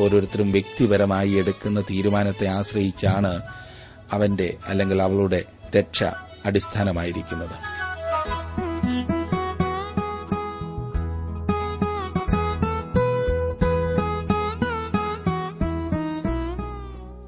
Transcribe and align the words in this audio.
ഓരോരുത്തരും 0.00 0.52
വ്യക്തിപരമായി 0.52 1.32
എടുക്കുന്ന 1.32 1.80
തീരുമാനത്തെ 1.80 2.46
ആശ്രയിച്ചാണ് 2.46 3.40
അവന്റെ 4.12 4.56
അല്ലെങ്കിൽ 4.68 5.02
അവളുടെ 5.02 5.44
രക്ഷ 5.76 6.04
അടിസ്ഥാനമായിരിക്കുന്നത്. 6.46 7.78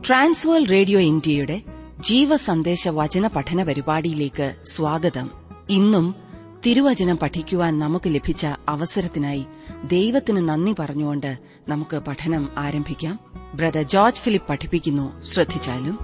ട്രാൻസ്വേൾ 0.09 0.65
റേഡിയോ 0.65 1.01
ഇന്ത്യയുടെ 1.01 1.63
ജീവസന്ദേശ 2.01 2.89
വചന 2.89 3.27
പഠന 3.27 3.63
പരിപാടിയിലേക്ക് 3.63 4.55
സ്വാഗതം. 4.65 5.31
ഇന്നും 5.71 6.15
തിരുവചനം 6.67 7.17
പഠിക്കുവാൻ 7.17 7.79
നമുക്ക് 7.79 8.15
ലഭിച്ച 8.15 8.47
അവസരത്തിനായി 8.69 9.47
ദൈവത്തിന് 9.85 10.49
നന്ദി 10.49 10.75
പറഞ്ഞുകൊണ്ട് 10.79 11.39
നമുക്ക് 11.71 11.97
പഠനം 11.97 12.49
ആരംഭിക്കാം. 12.59 13.21
ബ്രദർ 13.55 13.83
ജോർജ് 13.83 14.17
ഫിലിപ്പ് 14.17 14.49
പഠിപ്പിക്കുന്നു. 14.49 15.23
ശ്രദ്ധിച്ചാലും. 15.23 15.99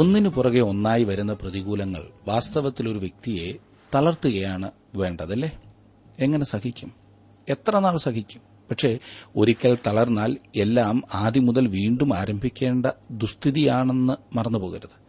ഒന്നിനു 0.00 0.28
പുറകെ 0.28 0.60
ഒന്നായി 0.60 1.04
വരുന്ന 1.04 1.32
പ്രതികൂലങ്ങൾ 1.32 2.02
വാസ്തവത്തിൽ 2.28 2.88
ഒരു 2.88 2.98
വ്യക്തിയെ 2.98 3.52
തളർത്തുകയാണ് 3.94 4.70
വേണ്ടതല്ലേ? 4.94 5.58
എങ്ങനെ 6.18 6.44
സഹിക്കും? 6.44 6.92
എത്ര 7.48 7.78
നാൾ 7.78 7.96
സഹിക്കും? 7.96 8.40
പക്ഷേ 8.70 8.98
ഒരിക്കൽ 9.36 9.78
തളർന്നാൽ 9.86 10.36
എല്ലാം 10.56 11.02
ആദ്യം 11.14 11.46
മുതൽ 11.46 11.66
വീണ്ടും 11.66 12.16
ആരംഭിക്കേണ്ട 12.16 12.86
ദുസ്ഥിതിയാണെന്ന് 13.10 14.36
മറന്നുപോകരുത്. 14.36 15.05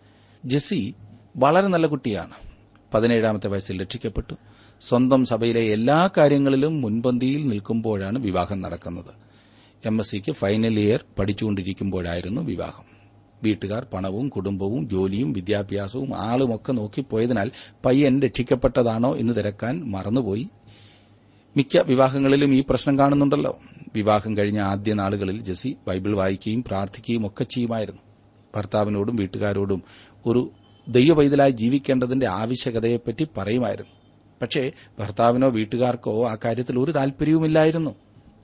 ജെസ്സി 0.47 0.95
വളരെ 1.37 1.67
നല്ല 1.67 1.87
കുട്ടിയാണ്. 1.87 2.31
പതിനേഴാമത്തെ 2.93 3.47
വയസ്സിൽ 3.47 3.81
രക്ഷിക്കപ്പെട്ടു. 3.81 4.33
സ്വന്തം 4.81 5.25
സഭയിലെ 5.25 5.61
എല്ലാ 5.61 6.09
കാര്യങ്ങളിലും 6.17 6.81
മുൻപന്തിയിൽ 6.81 7.47
നിൽക്കുമ്പോഴാണ് 7.47 8.19
വിവാഹം 8.19 8.61
നടക്കുന്നത്. 8.61 9.13
എം 9.85 9.99
എസ് 9.99 10.11
സിക്ക് 10.11 10.31
ഫൈനൽ 10.31 10.79
ഇയർ 10.79 11.05
പഠിച്ചുകൊണ്ടിരിക്കുമ്പോഴായിരുന്നു 11.19 12.41
വിവാഹം. 12.41 12.83
വീട്ടുകാർ 13.43 13.87
പണവും 13.93 14.29
കുടുംബവും 14.29 14.89
ജോലിയും 14.89 15.33
വിദ്യാഭ്യാസവും 15.33 16.15
ആളുമൊക്കെ 16.15 16.71
നോക്കിപ്പോയതിനാൽ 16.71 17.51
പയ്യൻ 17.85 18.21
രക്ഷിക്കപ്പെട്ടതാണോ 18.21 19.17
എന്ന് 19.17 19.33
തിരക്കാൻ 19.35 19.91
മറന്നുപോയി. 19.91 20.47
മിക്ക 21.57 21.81
വിവാഹങ്ങളിലും 21.85 22.55
ഈ 22.55 22.63
പ്രശ്നം 22.69 22.99
കാണുന്നുണ്ടല്ലോ. 22.99 23.59
വിവാഹം 23.95 24.37
കഴിഞ്ഞ 24.37 24.59
ആദ്യ 24.59 24.93
നാളുകളിൽ 24.93 25.41
ജെസി 25.41 25.77
ബൈബിൾ 25.87 26.17
വായിക്കുകയും 26.17 26.63
പ്രാർത്ഥിക്കുകയും 26.63 27.27
ഒക്കെ 27.27 27.43
ചെയ്യുമായിരുന്നു. 27.43 28.01
ഭർത്താവിനോടും 28.55 29.15
വീട്ടുകാരോടും 29.15 29.83
ഒരു 30.27 30.51
ദൈവപൈതലായി 30.89 31.51
ജീവിക്കേണ്ടതിന്റെ 31.51 32.27
ആവശ്യകതയെപ്പറ്റി 32.27 33.27
പറയുമായിരുന്നു. 33.37 33.91
പക്ഷേ 34.41 34.71
ഭർത്താവിനോ 34.99 35.49
വീട്ടുകാർക്കോ 35.49 36.29
ആ 36.29 36.37
കാര്യത്തിൽ 36.45 36.79
ഒരു 36.79 36.91
താൽപര്യവുമില്ലായിരുന്നു. 36.91 37.95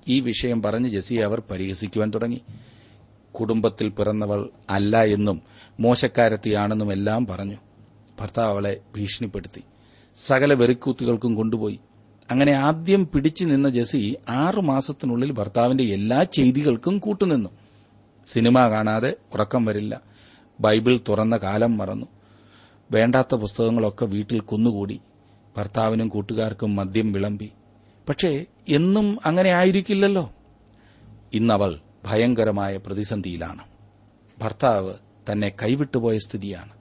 ഈ 0.08 0.20
വിഷയം 0.20 0.62
പറഞ്ഞ് 0.62 0.90
ജെസിയെ 0.90 1.22
അവർ 1.22 1.44
പരിഹസിക്കുവാൻ 1.52 2.10
തുടങ്ങി. 2.10 2.42
കുടുംബത്തിൽ 3.32 3.90
പിറന്നവൾ 3.90 4.50
അല്ല 4.70 5.04
എന്നും 5.04 5.42
മോശക്കാരത്തിയാണെന്നും 5.80 6.92
എല്ലാം 6.92 7.26
പറഞ്ഞു. 7.26 7.58
ഭർത്താവ് 8.20 8.50
അവളെ 8.50 8.80
ഭീഷണിപ്പെടുത്തി. 8.96 9.64
സകല 10.16 10.54
വെറിക്കൂത്തുകൾക്കും 10.54 11.36
കൊണ്ടുപോയി. 11.36 11.80
അങ്ങനെ 12.32 12.54
ആദ്യം 12.54 13.08
പിടിച്ചു 13.08 13.46
നിന്ന 13.46 13.70
ജെസി 13.70 14.16
ആറു 14.30 14.62
മാസത്തിനുള്ളിൽ 14.62 15.32
ഭർത്താവിന്റെ 15.32 15.84
എല്ലാ 15.84 16.24
ചെയ്തികൾക്കും 16.24 16.98
കൂട്ടുനിന്നു. 17.00 17.50
സിനിമ 18.28 18.68
കാണാതെ 18.68 19.16
ഉറക്കം 19.34 19.66
വരില്ല. 19.66 20.02
ബൈബിൾ 20.64 21.00
തുറന്ന 21.10 21.38
കാലം 21.38 21.78
മറന്നു. 21.78 22.08
വേണ്ടാത്ത 22.92 23.36
പുസ്തകങ്ങളൊക്കെ 23.36 24.06
വീട്ടിൽ 24.06 24.40
കുന്നുകൂടി. 24.40 25.02
ഭർത്താവിനും 25.58 26.08
കൂട്ടുകാർക്കും 26.08 26.76
മദ്യം 26.76 27.12
വിളമ്പി. 27.12 27.52
പക്ഷേ 28.10 28.46
എന്നും 28.70 29.20
അങ്ങനെ 29.26 29.52
ആയിരിക്കില്ലല്ലോ. 29.52 30.34
ഇന്നവൾ 31.34 31.80
ഭയങ്കരമായ 32.06 32.78
പ്രതിസന്ധിയിലാണ്. 32.78 33.64
ഭർത്താവ് 34.40 34.94
തന്നെ 35.32 35.52
കൈവിട്ടുപോയ 35.62 36.18
സ്ഥിതിയാണ്. 36.18 36.72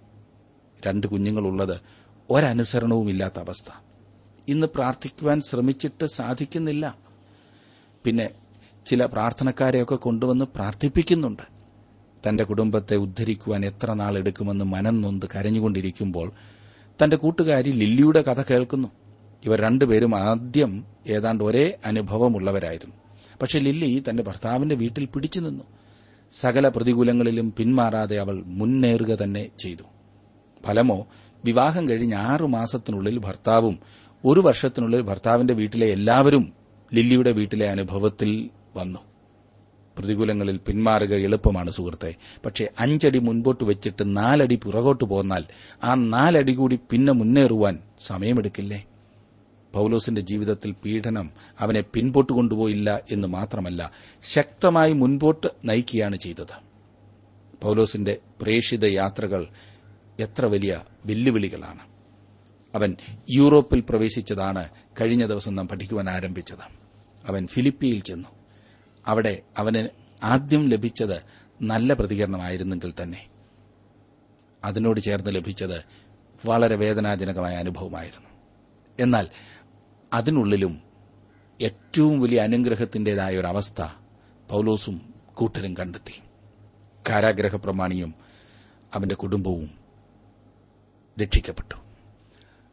രണ്ട് 0.86 1.06
കുഞ്ഞുങ്ങളുള്ളത് 1.06 1.80
ഒരനുസരണവുമില്ലാത്ത 2.30 3.40
അവസ്ഥ. 3.40 3.72
ഇന്ന് 4.48 4.66
പ്രാർത്ഥിക്കുവാൻ 4.66 5.40
ശ്രമിച്ചിട്ട് 5.40 6.06
സാധിക്കുന്നില്ല. 6.06 6.98
പിന്നെ 8.04 8.30
ചില 8.86 9.06
പ്രാർത്ഥനക്കാരെയൊക്കെ 9.06 9.94
കൊണ്ടുവന്ന് 9.94 10.44
പ്രാർത്ഥിപ്പിക്കുന്നുണ്ട്. 10.44 11.51
തന്റെ 12.28 12.44
കുടുംബത്തെ 12.44 12.96
ഉദ്ധരിക്കുവാൻ 12.96 13.64
എത്ര 13.64 13.92
നാൾ 13.92 14.18
എടുക്കുമെന്ന് 14.18 14.64
മനം 14.64 15.00
നൊന്ത് 15.00 15.26
കരഞ്ഞുകൊണ്ടിരിക്കുമ്പോൾ 15.34 16.32
തന്റെ 17.04 17.16
കൂട്ടുകാരി 17.16 17.70
ലില്ലിയുടെ 17.70 18.22
കഥ 18.22 18.42
കേൾക്കുന്നു. 18.50 18.88
ഇവർ 19.44 19.60
രണ്ടുപേരും 19.60 20.16
ആദ്യം 20.16 20.84
ഏതാണ്ട് 21.06 21.44
ഒരേ 21.44 21.78
അനുഭവമുള്ളവരായിരുന്നു. 21.86 22.94
പക്ഷെ 23.42 23.58
ലില്ലി 23.58 24.04
തന്റെ 24.10 24.22
ഭർത്താവിന്റെ 24.22 24.74
വീട്ടിൽ 24.74 25.04
പിടിച്ചു 25.04 25.40
നിന്നു. 25.40 25.64
സകല 26.30 26.68
പ്രതികൂലങ്ങളിലും 26.68 27.54
പിന്മാറാതെ 27.56 28.16
അവൾ 28.16 28.42
മുന്നേറുക 28.46 29.14
തന്നെ 29.14 29.48
ചെയ്തു. 29.58 29.82
ഫലമോ 30.66 31.06
വിവാഹം 31.44 31.88
കഴിഞ്ഞ് 31.88 32.14
ആറു 32.14 32.46
മാസത്തിനുള്ളിൽ 32.46 33.18
ഭർത്താവും 33.18 33.78
ഒരു 34.24 34.40
വർഷത്തിനുള്ളിൽ 34.40 35.00
ഭർത്താവിന്റെ 35.00 35.54
വീട്ടിലെ 35.54 35.86
എല്ലാവരും 35.86 36.52
ലില്ലിയുടെ 36.94 37.32
വീട്ടിലെ 37.32 37.70
അനുഭവത്തിൽ 37.70 38.50
വന്നു. 38.76 38.98
പ്രതികൂലങ്ങളിൽ 39.98 40.60
പിന്മാറുക 40.66 41.14
എളുപ്പമാണ് 41.14 41.70
സുഹൃത്തെ. 41.70 42.14
പക്ഷേ 42.44 42.68
അഞ്ചടി 42.80 43.18
മുൻപോട്ട് 43.18 43.64
വെച്ചിട്ട് 43.64 44.16
നാലടി 44.16 44.54
പുറകോട്ട് 44.54 45.04
പോന്നാൽ 45.04 45.44
ആ 45.84 45.94
നാലടി 45.94 46.52
കൂടി 46.52 46.78
പിന്നെ 46.90 47.12
മുന്നേറുവാൻ 47.12 47.78
സമയമെടുക്കില്ലേ? 47.98 48.86
പൌലോസിന്റെ 49.72 50.20
ജീവിതത്തിൽ 50.20 50.74
പീഡനം 50.84 51.30
അവനെ 51.58 51.80
പിൻപോട്ട് 51.80 52.32
കൊണ്ടുപോയില്ല 52.32 53.00
എന്ന് 53.12 53.28
മാത്രമല്ല 53.28 53.90
ശക്തമായി 54.22 54.92
മുൻപോട്ട് 54.92 55.46
നയിക്കുകയാണ് 55.64 56.16
ചെയ്തത്. 56.16 56.72
പൌലോസിന്റെ 57.62 58.18
പ്രേഷിത 58.42 58.84
യാത്രകൾ 58.84 59.46
എത്ര 60.20 60.46
വലിയ 60.46 60.80
വെല്ലുവിളികളാണ്. 61.06 61.80
അവൻ 62.74 62.96
യൂറോപ്പിൽ 63.30 63.84
പ്രവേശിച്ചതാണ് 63.88 64.68
കഴിഞ്ഞ 65.00 65.26
ദിവസം 65.26 65.54
നാം 65.54 65.68
പഠിക്കുവാൻ 65.68 66.10
ആരംഭിച്ചത്. 66.10 66.82
അവൻ 67.28 67.46
ഫിലിപ്പിയിൽ 67.46 68.00
ചെന്നു. 68.00 68.28
അവിടെ 69.06 69.42
അവന് 69.58 69.88
ആദ്യം 70.24 70.68
ലഭിച്ചത് 70.68 71.22
നല്ല 71.62 71.94
പ്രതികരണമായിരുന്നെങ്കിൽ 71.94 72.94
തന്നെ. 73.02 73.28
അതിനോട് 74.64 75.00
ചേർന്ന് 75.00 75.34
ലഭിച്ചത് 75.34 75.84
വളരെ 76.46 76.76
വേദനാജനകമായ 76.76 77.56
അനുഭവമായിരുന്നു. 77.56 78.28
എന്നാൽ 78.98 79.28
അതിനുള്ളിലും 80.12 80.80
ഏറ്റവും 81.60 82.20
വലിയ 82.20 82.40
അനുഗ്രഹത്തിന്റേതായ 82.40 83.36
ഒരു 83.36 83.46
അവസ്ഥ 83.46 83.82
പൌലോസും 84.50 85.14
കൂട്ടരും 85.34 85.76
കണ്ടെത്തി. 85.76 86.22
കാരാഗ്രഹ 87.10 87.56
പ്രമാണിയും 87.56 88.14
അവന്റെ 88.94 89.14
കുടുംബവും 89.14 89.70
രക്ഷിക്കപ്പെട്ടു. 91.22 91.74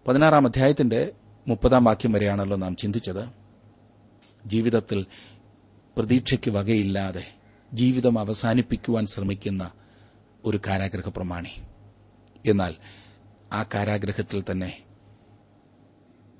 പതിനാറാം 0.08 0.48
അധ്യായത്തിന്റെ 0.48 1.12
മുപ്പതാം 1.48 1.84
വാക്യം 1.84 2.12
വരെയാണല്ലോ 2.12 2.58
നാം 2.58 2.76
ചിന്തിച്ചത്. 2.76 3.30
ജീവിതത്തിൽ 4.46 5.06
പ്രതീക്ഷയ്ക്ക് 6.00 6.52
വകയില്ലാതെ 6.52 7.24
ജീവിതം 7.74 8.20
അവസാനിപ്പിക്കുവാൻ 8.20 9.06
ശ്രമിക്കുന്ന 9.06 9.72
ഒരു 10.46 10.60
കാരാഗ്രഹ 10.68 11.10
പ്രമാണി 11.10 11.50
എന്നാൽ 12.46 12.76
ആ 13.54 13.64
കാരാഗ്രഹത്തിൽ 13.64 14.44
തന്നെ 14.52 14.84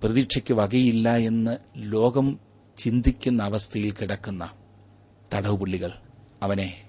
പ്രതീക്ഷയ്ക്ക് 0.04 0.54
വകയില്ല 0.54 1.18
എന്ന് 1.18 1.58
ലോകം 1.78 2.40
ചിന്തിക്കുന്ന 2.78 3.44
അവസ്ഥയിൽ 3.44 3.94
കിടക്കുന്ന 3.94 4.50
തടവുപുള്ളികൾ 5.36 5.92
അവനെ 6.44 6.86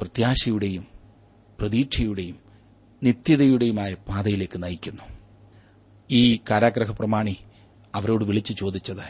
പ്രത്യാശയുടെയും 0.00 0.86
പ്രതീക്ഷയുടെയും 1.60 2.38
നിത്യതയുടെയുമായ 3.02 3.94
പാതയിലേക്ക് 3.94 4.62
നയിക്കുന്നു. 4.62 5.02
ഈ 6.10 6.40
കാരാഗ്രഹ 6.50 6.90
പ്രമാണി 6.90 7.38
അവരോട് 7.94 8.24
വിളിച്ചു 8.24 8.52
ചോദിച്ചത് 8.52 9.06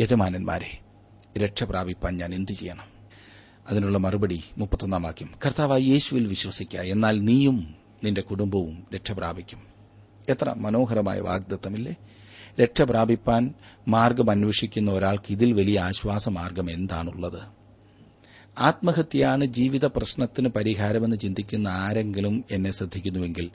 യജമാനന്മാരെ 0.00 0.80
രക്ഷ 1.38 1.62
പ്രാപിപ്പാൻ 1.62 2.16
ഞാൻ 2.16 2.34
എന്തു 2.34 2.52
ചെയ്യണം? 2.52 2.88
അതിനുള്ള 3.68 3.98
മറുപടി 3.98 4.44
മുപ്പത്തൊന്നാം 4.58 5.02
വാക്യം 5.02 5.30
കർത്താവായി 5.46 5.82
യേശുവിൽ 5.82 6.26
വിശ്വസിക്കുക 6.26 6.80
എന്നാൽ 6.80 7.24
നീയും 7.24 7.76
നിന്റെ 8.04 8.20
കുടുംബവും 8.20 8.86
രക്ഷ 8.94 9.12
പ്രാപിക്കും 9.12 9.60
എത്ര 10.28 10.54
മനോഹരമായ 10.56 11.20
വാഗ്ദത്തമില്ലേ? 11.20 11.96
രക്ഷ 12.60 12.82
പ്രാപിപ്പാൻ 12.82 13.54
മാർഗം 13.88 14.30
അന്വേഷിക്കുന്ന 14.30 14.90
ഒരാൾക്ക് 14.90 15.32
ഇതിൽ 15.32 15.52
വലിയ 15.52 15.80
ആശ്വാസമാർഗം 15.80 16.70
എന്താണുള്ളത്? 16.70 17.58
ആത്മഹത്യയാണ് 18.58 19.44
ജീവിത 19.44 19.86
പ്രശ്നത്തിന് 19.86 20.48
പരിഹാരമെന്ന് 20.48 21.16
ചിന്തിക്കുന്ന 21.16 21.68
ആരെങ്കിലും 21.68 22.44
എന്നെ 22.50 22.70
ശ്രദ്ധിക്കുന്നുവെങ്കിൽ 22.70 23.50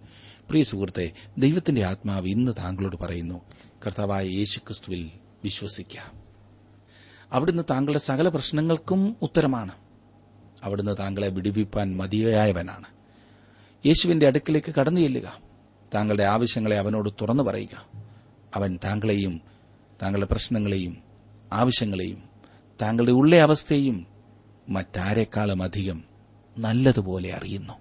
പ്രിയ 0.50 0.64
സുഹൃത്തെ 0.64 1.12
ദൈവത്തിന്റെ 1.38 1.84
ആത്മാവ് 1.84 2.28
ഇന്ന് 2.28 2.52
താങ്കളോട് 2.60 2.96
പറയുന്നു 2.96 3.42
കർത്താവായ 3.86 4.26
യേശുക്രിസ്തുവിൽ 4.26 5.12
വിശ്വസിക്കുക 5.44 6.23
അവിടുന്ന് 7.34 7.64
താങ്കളുടെ 7.70 8.00
സകല 8.00 8.28
പ്രശ്നങ്ങൾക്കും 8.30 9.16
ഉത്തരമാണ്. 9.22 9.72
അവിടുന്ന് 10.64 10.96
താങ്കളെ 11.00 11.28
വിടുവിപ്പാൻ 11.28 11.98
മതിയായവനാണ്. 11.98 12.86
യേശുവിന്റെ 13.86 14.28
അടുക്കിലേക്ക് 14.28 14.76
കടന്നു 14.76 15.02
ചെല്ലുക. 15.02 15.40
താങ്കളുടെ 15.94 16.24
ആവശ്യങ്ങളെ 16.24 16.78
അവനോട് 16.78 17.10
തുറന്നു 17.22 17.44
പറയുക. 17.44 17.86
അവൻ 18.56 18.80
താങ്കളെയും 18.84 19.42
താങ്കളുടെ 20.02 20.26
പ്രശ്നങ്ങളെയും 20.26 21.04
ആവശ്യങ്ങളെയും 21.54 22.24
താങ്കളുടെ 22.82 23.12
ഉള്ള 23.12 23.36
അവസ്ഥയും 23.36 24.08
മറ്റാരെക്കാളും 24.70 25.64
അധികം 25.64 26.04
നല്ലതുപോലെ 26.58 27.34
അറിയുന്നു. 27.34 27.74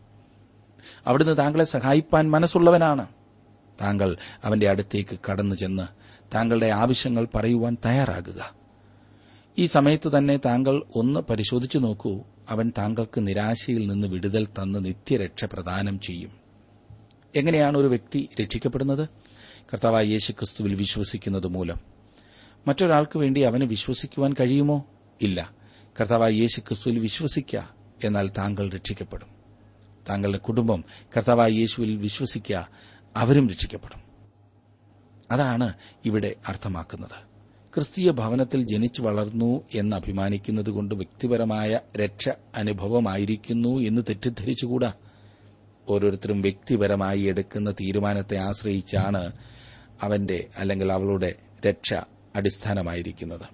അവിടുന്ന് 1.06 1.38
താങ്കളെ 1.38 1.64
സഹായിപ്പാൻ 1.64 2.30
മനസ്സുള്ളവനാണ്. 2.30 3.06
താങ്കൾ 3.82 4.16
അവന്റെ 4.44 4.68
അടുത്തേക്ക് 4.68 5.18
കടന്നു 5.30 5.54
ചെന്ന് 5.54 5.82
താങ്കളുടെ 6.34 6.66
ആവശ്യങ്ങൾ 6.66 7.28
പറയുവാൻ 7.34 7.76
തയ്യാറാകുക. 7.86 8.61
ഈ 9.58 9.66
സമയത്ത് 9.66 10.18
തന്നെ 10.18 10.36
താങ്കൾ 10.36 10.82
ഒന്ന് 10.94 11.20
പരിശോധിച്ചു 11.20 11.78
നോക്കൂ. 11.78 12.20
അവൻ 12.48 12.72
താങ്കൾക്ക് 12.78 13.26
നിരാശയിൽ 13.26 13.86
നിന്ന് 13.86 14.06
വിടുതൽ 14.06 14.46
തന്ന് 14.46 14.84
നിത്യരക്ഷ 14.84 15.44
പ്രദാനം 15.44 16.00
ചെയ്യും. 16.00 16.30
എങ്ങനെയാണ് 17.36 17.78
ഒരു 17.78 17.88
വ്യക്തി 17.88 18.28
രക്ഷിക്കപ്പെടുന്നത്? 18.42 19.08
കർത്താവായ 19.72 20.04
യേശുക്രിസ്തുവിൽ 20.04 20.74
വിശ്വസിക്കുന്നത് 20.74 21.46
മൂലം. 21.46 21.76
മറ്റൊരാൾക്ക് 22.66 23.18
വേണ്ടി 23.18 23.40
അവന് 23.40 23.64
വിശ്വസിക്കുവാൻ 23.64 24.34
കഴിയുമോ? 24.40 24.86
ഇല്ല. 25.22 25.50
കർത്താവായ 26.00 26.32
യേശുക്രിസ്തുവിൽ 26.32 26.98
വിശ്വസിക്കുക 26.98 27.74
എന്നാൽ 28.04 28.28
താങ്കൾ 28.28 28.70
രക്ഷിക്കപ്പെടും. 28.70 29.28
താങ്കളുടെ 30.08 30.38
കുടുംബം 30.38 30.84
കർത്താവായ 31.16 31.50
യേശുവിൽ 31.50 31.96
വിശ്വസിക്കുക 31.96 32.68
അവരും 33.16 33.48
രക്ഷിക്കപ്പെടും. 33.48 34.02
അതാണ് 35.30 35.72
ഇവിടെ 36.04 36.36
അർത്ഥമാക്കുന്നത്. 36.48 37.31
ക്രിസ്തീയ 37.74 38.10
ഭവനത്തിൽ 38.10 38.62
ജനിച്ചു 38.62 39.02
വളർന്നു 39.02 39.60
എന്ന് 39.74 39.96
അഭിമാനിക്കുന്നതുകൊണ്ട് 39.96 40.94
വ്യക്തിപരമായ 40.94 41.80
രക്ഷ 41.96 42.28
അനുഭവമായിരിക്കുന്നു 42.56 43.78
എന്ന് 43.78 44.02
തെറ്റിദ്ധരിച്ചുകൂടാ? 44.08 44.92
ഓരോരുത്തരും 45.88 46.42
വ്യക്തിപരമായി 46.42 47.20
എടുക്കുന്ന 47.20 47.70
തീരുമാനത്തെ 47.70 48.36
ആശ്രയിച്ചാണ് 48.36 49.32
അവന്റെ 50.02 50.44
അല്ലെങ്കിൽ 50.58 50.92
അവളുടെ 50.92 51.34
രക്ഷ 51.66 51.94
അടിസ്ഥാനമായിരിക്കുന്നത്. 52.36 53.46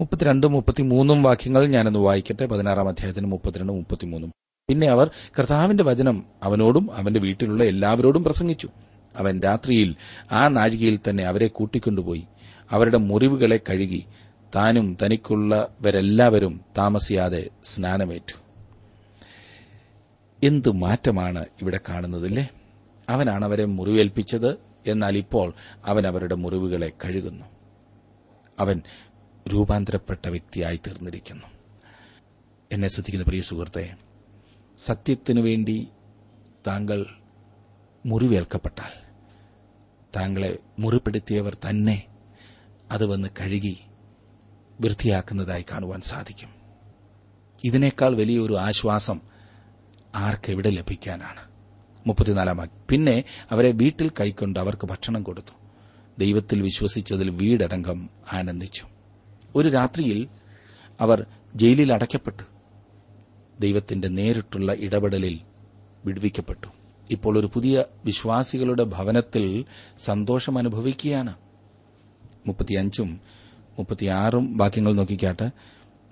മുപ്പത്തിരണ്ടും 0.00 0.52
മുപ്പത്തിമൂന്നും 0.52 1.22
വാക്യങ്ങൾ 1.22 1.66
ഞാനൊന്ന് 1.66 1.98
വായിക്കട്ടെ. 1.98 2.46
പതിനാറാം 2.46 2.88
അധ്യായത്തിന് 2.88 3.26
മുപ്പത്തിരണ്ടും 3.26 3.76
മുപ്പത്തിമൂന്നും. 3.76 4.32
പിന്നെ 4.68 4.90
അവർ 4.90 5.10
കർത്താവിന്റെ 5.38 5.84
വചനം 5.84 6.24
അവനോടും 6.42 6.92
അവന്റെ 6.92 7.20
വീട്ടിലുള്ള 7.20 7.64
എല്ലാവരോടും 7.64 8.24
പ്രസംഗിച്ചു. 8.24 8.68
അവൻ 9.16 9.40
രാത്രിയിൽ 9.40 9.96
ആ 10.32 10.48
നാഴികയിൽ 10.48 10.98
തന്നെ 11.10 11.24
അവരെ 11.24 11.46
കൂട്ടിക്കൊണ്ടുപോയി. 11.46 12.24
അവരുടെ 12.70 12.98
മുറിവുകളെ 12.98 13.60
കഴുകി 13.68 14.06
താനും 14.54 14.96
തനിക്കുള്ളവരെല്ലാവരും 15.02 16.60
താമസിയാതെ 16.78 17.50
സ്നാനമേറ്റു. 17.64 18.40
എന്തു 20.42 20.70
മാറ്റമാണ് 20.70 21.46
ഇവിടെ 21.62 21.80
കാണുന്നതില്ലേ? 21.88 22.48
അവനാണ് 23.08 23.44
അവരെ 23.44 23.64
മുറിവേൽപ്പിച്ചത് 23.64 24.58
എന്നാൽ 24.86 25.16
ഇപ്പോൾ 25.16 25.54
അവൻ 25.84 26.06
അവരുടെ 26.06 26.34
മുറിവുകളെ 26.34 26.92
കഴുകുന്നു. 27.04 27.44
അവൻ 28.58 28.82
രൂപാന്തരപ്പെട്ട 29.52 30.28
വ്യക്തിയായി 30.28 30.80
തീർന്നിരിക്കുന്നു. 30.86 31.46
എന്നെ 32.72 32.88
ശ്രദ്ധിക്കുന്ന 32.88 33.24
പ്രിയ 33.24 33.40
സുഹൃത്തെ 33.40 33.94
സത്യത്തിനു 34.78 35.40
വേണ്ടി 35.40 35.88
താങ്കൾ 36.66 37.06
മുറിവേൽക്കപ്പെട്ടാൽ 38.06 38.94
താങ്കളെ 40.16 40.58
മുറിപ്പെടുത്തിയവർ 40.78 41.54
തന്നെ 41.54 42.09
അത് 42.90 43.06
വന്ന് 43.06 43.28
കഴുകി 43.40 43.80
വൃത്തിയാക്കുന്നതായി 44.80 45.64
കാണുവാൻ 45.72 46.00
സാധിക്കും. 46.00 46.48
ഇതിനേക്കാൾ 47.64 48.16
വലിയൊരു 48.16 48.54
ആശ്വാസം 48.54 49.20
ആർക്കെവിടെ 50.14 50.70
ലഭിക്കാനാണ്? 50.70 51.50
മുപ്പത്തിനാലാം 52.06 52.68
പിന്നെ 52.88 53.24
അവരെ 53.50 53.70
വീട്ടിൽ 53.70 54.10
കൈക്കൊണ്ട് 54.20 54.58
അവർക്ക് 54.58 54.86
ഭക്ഷണം 54.86 55.22
കൊടുത്തു. 55.22 55.52
ദൈവത്തിൽ 56.18 56.62
വിശ്വസിച്ചതിൽ 56.62 57.30
വീടടങ്കം 57.30 58.10
ആനന്ദിച്ചു. 58.32 58.84
ഒരു 59.54 59.68
രാത്രിയിൽ 59.68 60.28
അവർ 61.00 61.26
ജയിലിൽ 61.54 61.92
അടയ്ക്കപ്പെട്ടു. 61.92 62.42
ദൈവത്തിന്റെ 63.60 64.08
നേരിട്ടുള്ള 64.08 64.72
ഇടപെടലിൽ 64.72 65.40
വിടുവിക്കപ്പെട്ടു. 66.04 66.66
ഇപ്പോൾ 67.10 67.38
ഒരു 67.38 67.50
പുതിയ 67.54 67.84
വിശ്വാസികളുടെ 68.04 68.84
ഭവനത്തിൽ 68.84 69.64
സന്തോഷം 69.98 70.58
അനുഭവിക്കുകയാണ് 70.58 71.34
മുപ്പത്തിയഞ്ചും 72.46 73.20
മുപ്പത്തിയാറും 73.78 74.56
വാക്യങ്ങൾ 74.56 74.92
നോക്കിക്കാട്ട് 74.92 75.50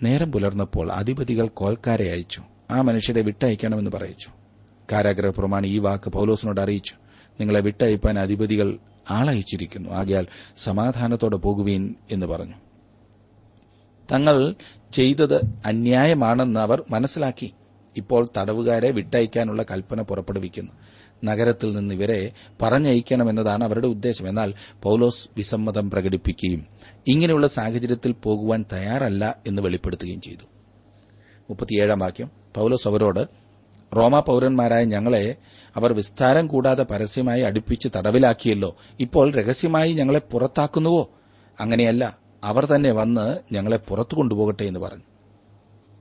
നേരം 0.03 0.33
പുലർന്നപ്പോൾ 0.33 0.93
അധിപതികൾ 0.93 1.49
കോൽക്കാരെ 1.49 2.11
അയച്ചു. 2.11 2.43
ആ 2.71 2.81
മനുഷ്യരെ 2.81 3.23
വിട്ടയക്കണമെന്ന് 3.23 3.91
പറയിച്ചു. 3.91 4.29
കാരാഗ്രഹ 4.93 5.31
പ്രമാണി 5.31 5.69
ഈ 5.69 5.79
വാക്ക് 5.79 6.11
പൌലോസിനോട് 6.11 6.61
അറിയിച്ചു. 6.61 6.95
നിങ്ങളെ 7.41 7.61
വിട്ടയപ്പാൻ 7.61 8.19
അധിപതികൾ 8.19 8.79
ആളയച്ചിരിക്കുന്നു. 9.11 9.91
ആകയാൽ 9.91 10.27
സമാധാനത്തോടെ 10.59 11.37
പോകുവീൻ 11.37 11.95
എന്ന് 12.11 12.27
പറഞ്ഞു. 12.27 12.55
തങ്ങൾ 14.13 14.55
ചെയ്തത് 14.93 15.41
അന്യായമാണെന്ന് 15.67 16.61
അവർ 16.61 16.85
മനസ്സിലാക്കി. 16.91 17.53
ഇപ്പോൾ 17.97 18.29
തടവുകാരെ 18.39 18.91
വിട്ടയക്കാനുള്ള 18.91 19.63
കൽപ്പന 19.63 20.03
പുറപ്പെടുവിക്കുന്നു. 20.03 20.73
നഗരത്തിൽ 21.25 21.77
നിന്ന് 21.77 21.95
ഇവരെ 21.95 22.33
പറഞ്ഞയക്കണമെന്നതാണ് 22.63 23.65
അവരുടെ 23.65 23.87
ഉദ്ദേശം. 23.87 24.29
എന്നാൽ 24.29 24.55
പൌലോസ് 24.83 25.29
വിസമ്മതം 25.37 25.91
പ്രകടിപ്പിക്കുകയും 25.91 26.67
ഇങ്ങനെയുള്ള 27.09 27.47
സാഹചര്യത്തിൽ 27.47 28.13
പോകുവാൻ 28.13 28.65
തയ്യാറല്ല 28.73 29.37
എന്ന് 29.47 29.63
വെളിപ്പെടുത്തുകയും 29.63 30.21
ചെയ്തു. 30.21 30.47
വാക്യം. 31.95 32.31
പൌലോസ് 32.57 32.89
അവരോട് 32.89 33.49
റോമ 33.97 34.21
പൌരന്മാരായ 34.21 34.85
ഞങ്ങളെ 34.85 35.37
അവർ 35.77 35.93
വിസ്താരം 35.93 36.47
കൂടാതെ 36.47 36.83
പരസ്യമായി 36.83 37.43
അടുപ്പിച്ച് 37.43 37.89
തടവിലാക്കിയല്ലോ. 37.97 38.77
ഇപ്പോൾ 39.01 39.33
രഹസ്യമായി 39.33 39.93
ഞങ്ങളെ 39.93 40.19
പുറത്താക്കുന്നുവോ? 40.19 41.11
അങ്ങനെയല്ല 41.61 42.19
അവർ 42.45 42.67
തന്നെ 42.67 42.93
വന്ന് 42.93 43.55
ഞങ്ങളെ 43.55 43.77
പുറത്തു 43.77 44.17
കൊണ്ടുപോകട്ടെ 44.17 44.63
എന്ന് 44.63 44.81
പറഞ്ഞു. 44.81 45.03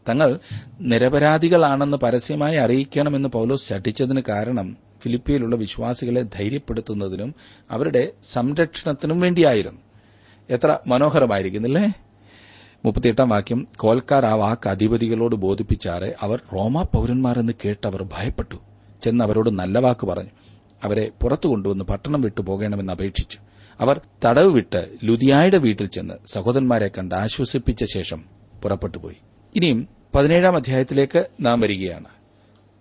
തങ്ങൾ 0.10 0.40
നിരപരാധികളാണെന്ന് 0.82 1.98
പരസ്യമായി 1.98 2.56
അറിയിക്കണമെന്ന് 2.56 3.30
പൌലോസ് 3.30 3.70
ശഠിച്ചതിന് 3.70 4.22
കാരണം 4.30 4.78
ഫിലിപ്പിയിലുള്ള 5.02 5.56
വിശ്വാസികളെ 5.56 6.22
ധൈര്യപ്പെടുത്തുന്നതിനും 6.22 7.36
അവരുടെ 7.72 8.12
സംരക്ഷണത്തിനും 8.24 9.20
വേണ്ടിയായിരുന്നു. 9.20 9.82
എത്ര 10.50 10.80
മനോഹരമായിരിക്കുന്നില്ലേ? 10.88 11.94
മുപ്പത്തിയെട്ടാം 12.86 13.30
വാക്യം 13.30 13.68
കോൽക്കാർ 13.78 14.26
ആ 14.26 14.34
വാക്ക് 14.34 14.70
അധിപതികളോട് 14.70 15.36
ബോധിപ്പിച്ചാറെ 15.36 16.16
അവർ 16.22 16.42
റോമാ 16.54 16.82
പൌരന്മാരെന്ന് 16.82 17.54
കേട്ട് 17.66 17.88
അവർ 17.88 18.04
ഭയപ്പെട്ടു. 18.04 18.56
ചെന്ന് 19.02 19.24
അവരോട് 19.24 19.50
നല്ല 19.50 19.80
വാക്ക് 19.80 20.08
പറഞ്ഞു. 20.08 20.30
അവരെ 20.84 21.12
പുറത്തു 21.22 21.48
കൊണ്ടുവന്ന് 21.48 21.86
പട്ടണം 21.86 22.22
വിട്ടു 22.22 22.42
പോകണമെന്ന് 22.42 22.94
അപേക്ഷിച്ചു. 22.94 23.38
അവർ 23.80 24.02
തടവ് 24.26 24.52
വിട്ട് 24.52 24.90
ലുതിയായുടെ 25.04 25.58
വീട്ടിൽ 25.58 25.86
ചെന്ന് 25.86 26.14
സഹോദരന്മാരെ 26.34 26.88
കണ്ട് 26.88 27.16
ആശ്വസിപ്പിച്ച 27.16 27.84
ശേഷം 27.94 28.24
പുറപ്പെട്ടുപോയി 28.64 29.16
ഇനിയും 29.56 29.88
പതിനേഴാം 30.16 30.56
അധ്യായത്തിലേക്ക് 30.56 31.28
നാം 31.42 31.60
വരികയാണ്. 31.60 32.06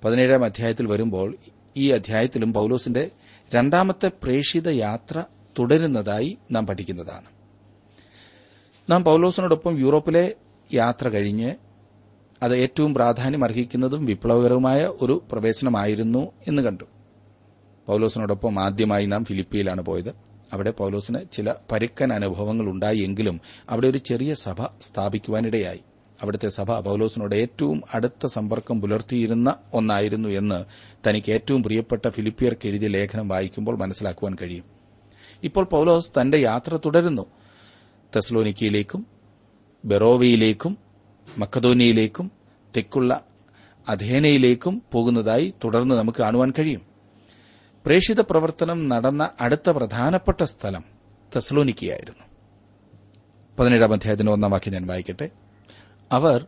പതിനേഴാം 0.05 0.45
അധ്യായത്തിൽ 0.45 0.87
വരുമ്പോൾ 0.87 1.37
ഈ 1.77 1.91
അധ്യായത്തിലും 1.91 2.53
പൌലോസിന്റെ 2.53 3.11
രണ്ടാമത്തെ 3.55 4.11
പ്രേഷിത 4.23 4.69
യാത്ര 4.69 5.25
തുടരുന്നതായി 5.59 6.39
നാം 6.51 6.67
പഠിക്കുന്നതാണ്. 6.67 7.25
നാം 8.91 9.05
പൌലോസിനോടൊപ്പം 9.05 9.79
യൂറോപ്പിലെ 9.79 10.35
യാത്ര 10.75 11.09
കഴിഞ്ഞ് 11.09 11.55
അത് 12.43 12.57
ഏറ്റവും 12.57 12.95
പ്രാധാന്യം 12.95 13.45
അർഹിക്കുന്നതും 13.45 14.07
വിപ്ലവകരവുമായ 14.07 14.87
ഒരു 15.03 15.23
പ്രവേശനമായിരുന്നു 15.33 16.33
എന്ന് 16.49 16.63
കണ്ടു. 16.63 16.85
പൌലോസിനോടൊപ്പം 17.87 18.63
ആദ്യമായി 18.63 19.07
നാം 19.07 19.25
ഫിലിപ്പിയിലാണ് 19.25 19.83
പോയത്. 19.83 20.15
അവിടെ 20.53 20.71
പൌലോസിന് 20.71 21.19
ചില 21.33 21.55
പരുക്കൻ 21.73 22.13
അനുഭവങ്ങൾ 22.13 22.65
ഉണ്ടായി 22.65 22.99
എങ്കിലും 22.99 23.41
അവിടെ 23.71 23.87
ഒരു 23.87 23.99
ചെറിയ 23.99 24.35
സഭ 24.35 24.63
സ്ഥാപിക്കുവാനിടയായി. 24.63 25.81
അവിടുത്തെ 26.23 26.49
സഭ 26.49 26.79
പൌലോസിനോട് 26.79 27.35
ഏറ്റവും 27.35 27.83
അടുത്ത 27.95 28.27
സമ്പർക്കം 28.27 28.81
പുലർത്തിയിരുന്ന 28.81 29.57
ഒന്നായിരുന്നു 29.75 30.29
എന്ന് 30.29 30.65
തനിക്ക് 31.09 31.33
ഏറ്റവും 31.33 31.63
പ്രിയപ്പെട്ട 31.63 32.09
ഫിലിപ്പിയർക്ക് 32.09 32.69
എഴുതിയ 32.69 32.89
ലേഖനം 32.89 33.29
വായിക്കുമ്പോൾ 33.29 33.77
മനസ്സിലാക്കുവാൻ 33.77 34.37
കഴിയും. 34.43 34.65
ഇപ്പോൾ 35.43 35.65
പൌലോസ് 35.65 36.11
തന്റെ 36.21 36.39
യാത്ര 36.39 36.77
തുടരുന്നു. 36.77 37.27
തെസ്ലോനിക്കയിലേക്കും 38.17 39.07
ബെറോവയിലേക്കും 39.85 40.79
മക്കതോനിയയിലേക്കും 41.39 42.33
തെക്കുള്ള 42.77 43.21
അധേനയിലേക്കും 43.89 44.83
പോകുന്നതായി 44.93 45.55
തുടർന്ന് 45.65 45.95
നമുക്ക് 45.95 46.19
കാണുവാൻ 46.19 46.53
കഴിയും. 46.59 46.83
പ്രേഷിത 47.87 48.21
പ്രവർത്തനം 48.21 48.89
നടന്ന 48.89 49.31
അടുത്ത 49.41 49.71
പ്രധാനപ്പെട്ട 49.71 50.43
സ്ഥലം 50.45 50.85
തെസ്ലോനിക്കയായിരുന്നു. 51.37 52.27
പതിനേഴാം 53.59 53.93
അധ്യായത്തിന്റെ 53.93 54.33
ഒന്നാം 54.33 54.51
വാക്യം 54.51 54.75
ഞാൻ 54.75 54.87
വായിക്കട്ടെ. 54.87 55.31
അവർ 56.13 56.47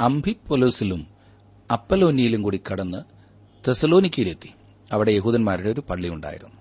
അംബിപ്പൊലോസിലും 0.00 1.06
അപ്പലോനിയിലും 1.70 2.42
കൂടി 2.42 2.60
കടന്ന് 2.72 3.02
തെസലോനിക്കയിലെത്തി 3.68 4.50
അവിടെ 4.92 5.10
യഹൂദന്മാരുടെ 5.10 5.70
ഒരു 5.70 5.82
പള്ളിയുണ്ടായിരുന്നു 5.90 6.54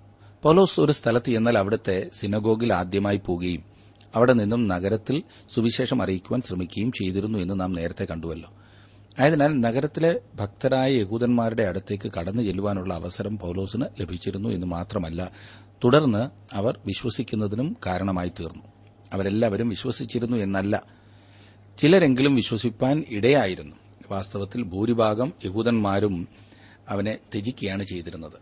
പൗലോസ് 0.43 0.81
ഒരു 0.81 0.91
സ്ഥലത്ത് 0.91 1.31
എന്നാൽ 1.31 1.57
അവിടുത്തെ 1.57 2.09
സിനഗോഗിൽ 2.13 2.73
ആദ്യമായി 2.73 3.21
പോകുകയും 3.25 3.63
അവിടെ 4.15 4.33
നിന്നും 4.33 4.67
നഗരത്തിൽ 4.67 5.23
സുവിശേഷം 5.49 6.01
അറിയിക്കുവാൻ 6.01 6.41
ശ്രമിക്കുകയും 6.41 6.91
ചെയ്തിരുന്നു 6.91 7.39
എന്ന് 7.39 7.59
നാം 7.59 7.73
നേരത്തെ 7.73 8.05
കണ്ടുവല്ലോ. 8.05 8.51
ആയതിനാൽ 9.19 9.59
നഗരത്തിലെ 9.59 10.21
ഭക്തരായ 10.35 10.91
യഹൂദന്മാരുടെ 10.93 11.63
അടുത്തേക്ക് 11.63 12.11
കടന്നു 12.11 12.43
ചെല്ലുവാനുള്ള 12.43 12.93
അവസരം 12.93 13.37
പൌലോസിന് 13.37 13.85
ലഭിച്ചിരുന്നു 13.99 14.49
എന്ന് 14.49 14.67
മാത്രമല്ല 14.67 15.31
തുടർന്ന് 15.83 16.29
അവർ 16.55 16.79
വിശ്വസിക്കുന്നതിനും 16.85 17.77
കാരണമായി 17.85 18.29
തീർന്നു. 18.29 18.63
അവരെല്ലാവരും 19.13 19.69
വിശ്വസിച്ചിരുന്നു 19.69 20.37
എന്നല്ല 20.37 20.98
ചിലരെങ്കിലും 21.79 22.35
വിശ്വസിപ്പാൻ 22.35 23.03
ഇടയായിരുന്നു. 23.09 23.75
വാസ്തവത്തിൽ 24.11 24.63
ഭൂരിഭാഗം 24.63 25.33
യഹൂദന്മാരും 25.45 26.27
അവനെ 26.89 27.17
ത്യജിക്കുകയാണ് 27.33 27.83
ചെയ്തിരുന്നത്. 27.83 28.33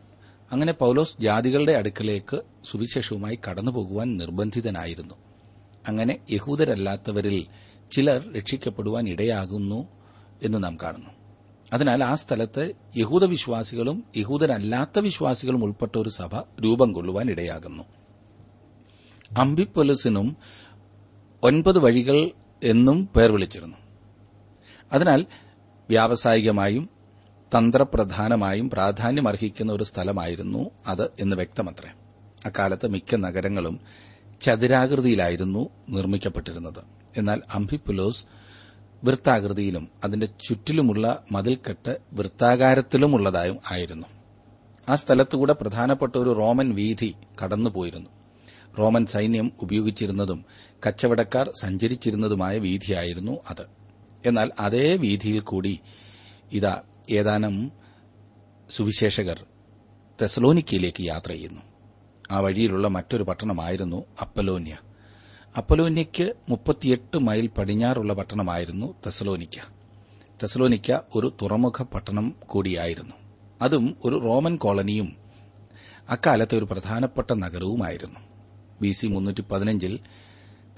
അങ്ങനെ 0.51 0.73
പൌലോസ് 0.73 1.15
ജാതികളുടെ 1.19 1.71
അടുക്കലേക്ക് 1.71 2.41
സുവിശേഷവുമായി 2.63 3.39
കടന്നുപോകുവാൻ 3.49 4.17
നിർബന്ധിതനായിരുന്നു. 4.17 5.13
അങ്ങനെ 5.87 6.19
യഹൂദരല്ലാത്തവരിൽ 6.31 7.45
ചിലർ 7.91 8.33
രക്ഷിക്കപ്പെടുവാൻ 8.33 9.09
ഇടയാകുന്നു 9.09 9.87
എന്ന് 10.43 10.63
നാം 10.63 10.77
കാണുന്നു. 10.83 11.09
അതിനാൽ 11.73 12.03
ആ 12.03 12.15
സ്ഥലത്ത് 12.15 12.73
യഹൂദവിശ്വാസികളും 12.97 14.03
യഹൂദരല്ലാത്ത 14.17 14.99
വിശ്വാസികളും 14.99 15.63
ഉൾപ്പെട്ട 15.63 15.97
ഒരു 15.97 16.09
സഭ 16.09 16.39
രൂപം 16.39 16.93
കൊള്ളുവാൻ 16.93 17.29
ഇടയാകുന്നു. 17.29 17.83
അംബിപ്പൊലസിനും 19.37 20.37
ഒൻപത് 21.43 21.77
വഴികൾ 21.77 22.31
എന്നും 22.63 23.09
പേർ 23.15 23.31
വിളിച്ചിരുന്നു. 23.31 23.77
അതിനാൽ 24.93 25.25
വ്യാവസായികമായും 25.89 26.89
തന്ത്രപ്രധാനമായും 27.57 28.69
പ്രാധാന്യമർഹിക്കുന്ന 28.69 29.73
ഒരു 29.73 29.83
സ്ഥലമായിരുന്നു 29.83 30.69
അത് 30.87 31.09
എന്ന് 31.19 31.35
വ്യക്തമത്രേ. 31.35 31.89
അക്കാലത്ത് 32.45 32.87
മിക്ക 32.87 33.15
നഗരങ്ങളും 33.15 33.79
ചതുരാകൃതിയിലായിരുന്നു 34.41 35.69
നിർമ്മിക്കപ്പെട്ടിരുന്നത്. 35.89 36.83
എന്നാൽ 37.17 37.41
അംഫിപുലോസ് 37.53 38.25
വൃത്താകൃതിയിലും 39.03 39.87
അതിന്റെ 40.03 40.25
ചുറ്റിലുമുള്ള 40.25 41.23
മതിൽക്കെട്ട് 41.31 41.99
വൃത്താകാരത്തിലുമുള്ളതായും 42.13 43.59
ആയിരുന്നു. 43.71 44.07
ആ 44.89 44.95
സ്ഥലത്തുകൂടെ 44.95 45.53
പ്രധാനപ്പെട്ട 45.53 46.15
ഒരു 46.15 46.29
റോമൻ 46.29 46.75
വീഥി 46.75 47.15
കടന്നുപോയിരുന്നു. 47.43 48.09
റോമൻ 48.77 49.05
സൈന്യം 49.05 49.51
ഉപയോഗിച്ചിരുന്നതും 49.61 50.45
കച്ചവടക്കാർ 50.87 51.51
സഞ്ചരിച്ചിരുന്നതുമായ 51.61 52.57
വീതിയായിരുന്നു 52.57 53.31
അത്. 53.49 53.65
എന്നാൽ 54.25 54.51
അതേ 54.59 54.95
വീഥിയിൽ 54.95 55.39
കൂടി 55.39 55.79
ഇതാ 56.51 56.81
ഏതാനും 57.09 57.71
സുവിശേഷകർ 58.69 59.45
തെസലോനിക്കയിലേക്ക് 60.21 61.03
യാത്ര 61.03 61.31
ചെയ്യുന്നു. 61.31 61.61
ആ 62.31 62.39
വഴിയിലുള്ള 62.39 62.87
മറ്റൊരു 62.87 63.23
പട്ടണമായിരുന്നു 63.23 64.05
അപ്പലോന്യ. 64.21 64.77
അപ്പലോന്യയ്ക്ക് 65.57 66.33
മുപ്പത്തിയെട്ട് 66.49 67.19
മൈൽ 67.19 67.47
പടിഞ്ഞാറുള്ള 67.47 68.13
പട്ടണമായിരുന്നു 68.13 68.93
തെസലോനിക്ക 69.05 69.57
തെസലോനിക്ക 70.43 70.99
ഒരു 71.15 71.33
തുറമുഖ 71.41 71.83
പട്ടണം 71.83 72.35
കൂടിയായിരുന്നു. 72.45 73.15
അതും 73.61 73.97
ഒരു 74.05 74.21
റോമൻ 74.23 74.57
കോളനിയും 74.57 75.15
അക്കാലത്തെ 76.09 76.57
ഒരു 76.57 76.65
പ്രധാനപ്പെട്ട 76.65 77.33
നഗരവുമായിരുന്നു. 77.33 78.26
ബി 78.81 78.91
സി 78.91 79.07
മുന്നൂറ്റി 79.07 79.41
പതിനഞ്ചിൽ 79.41 79.99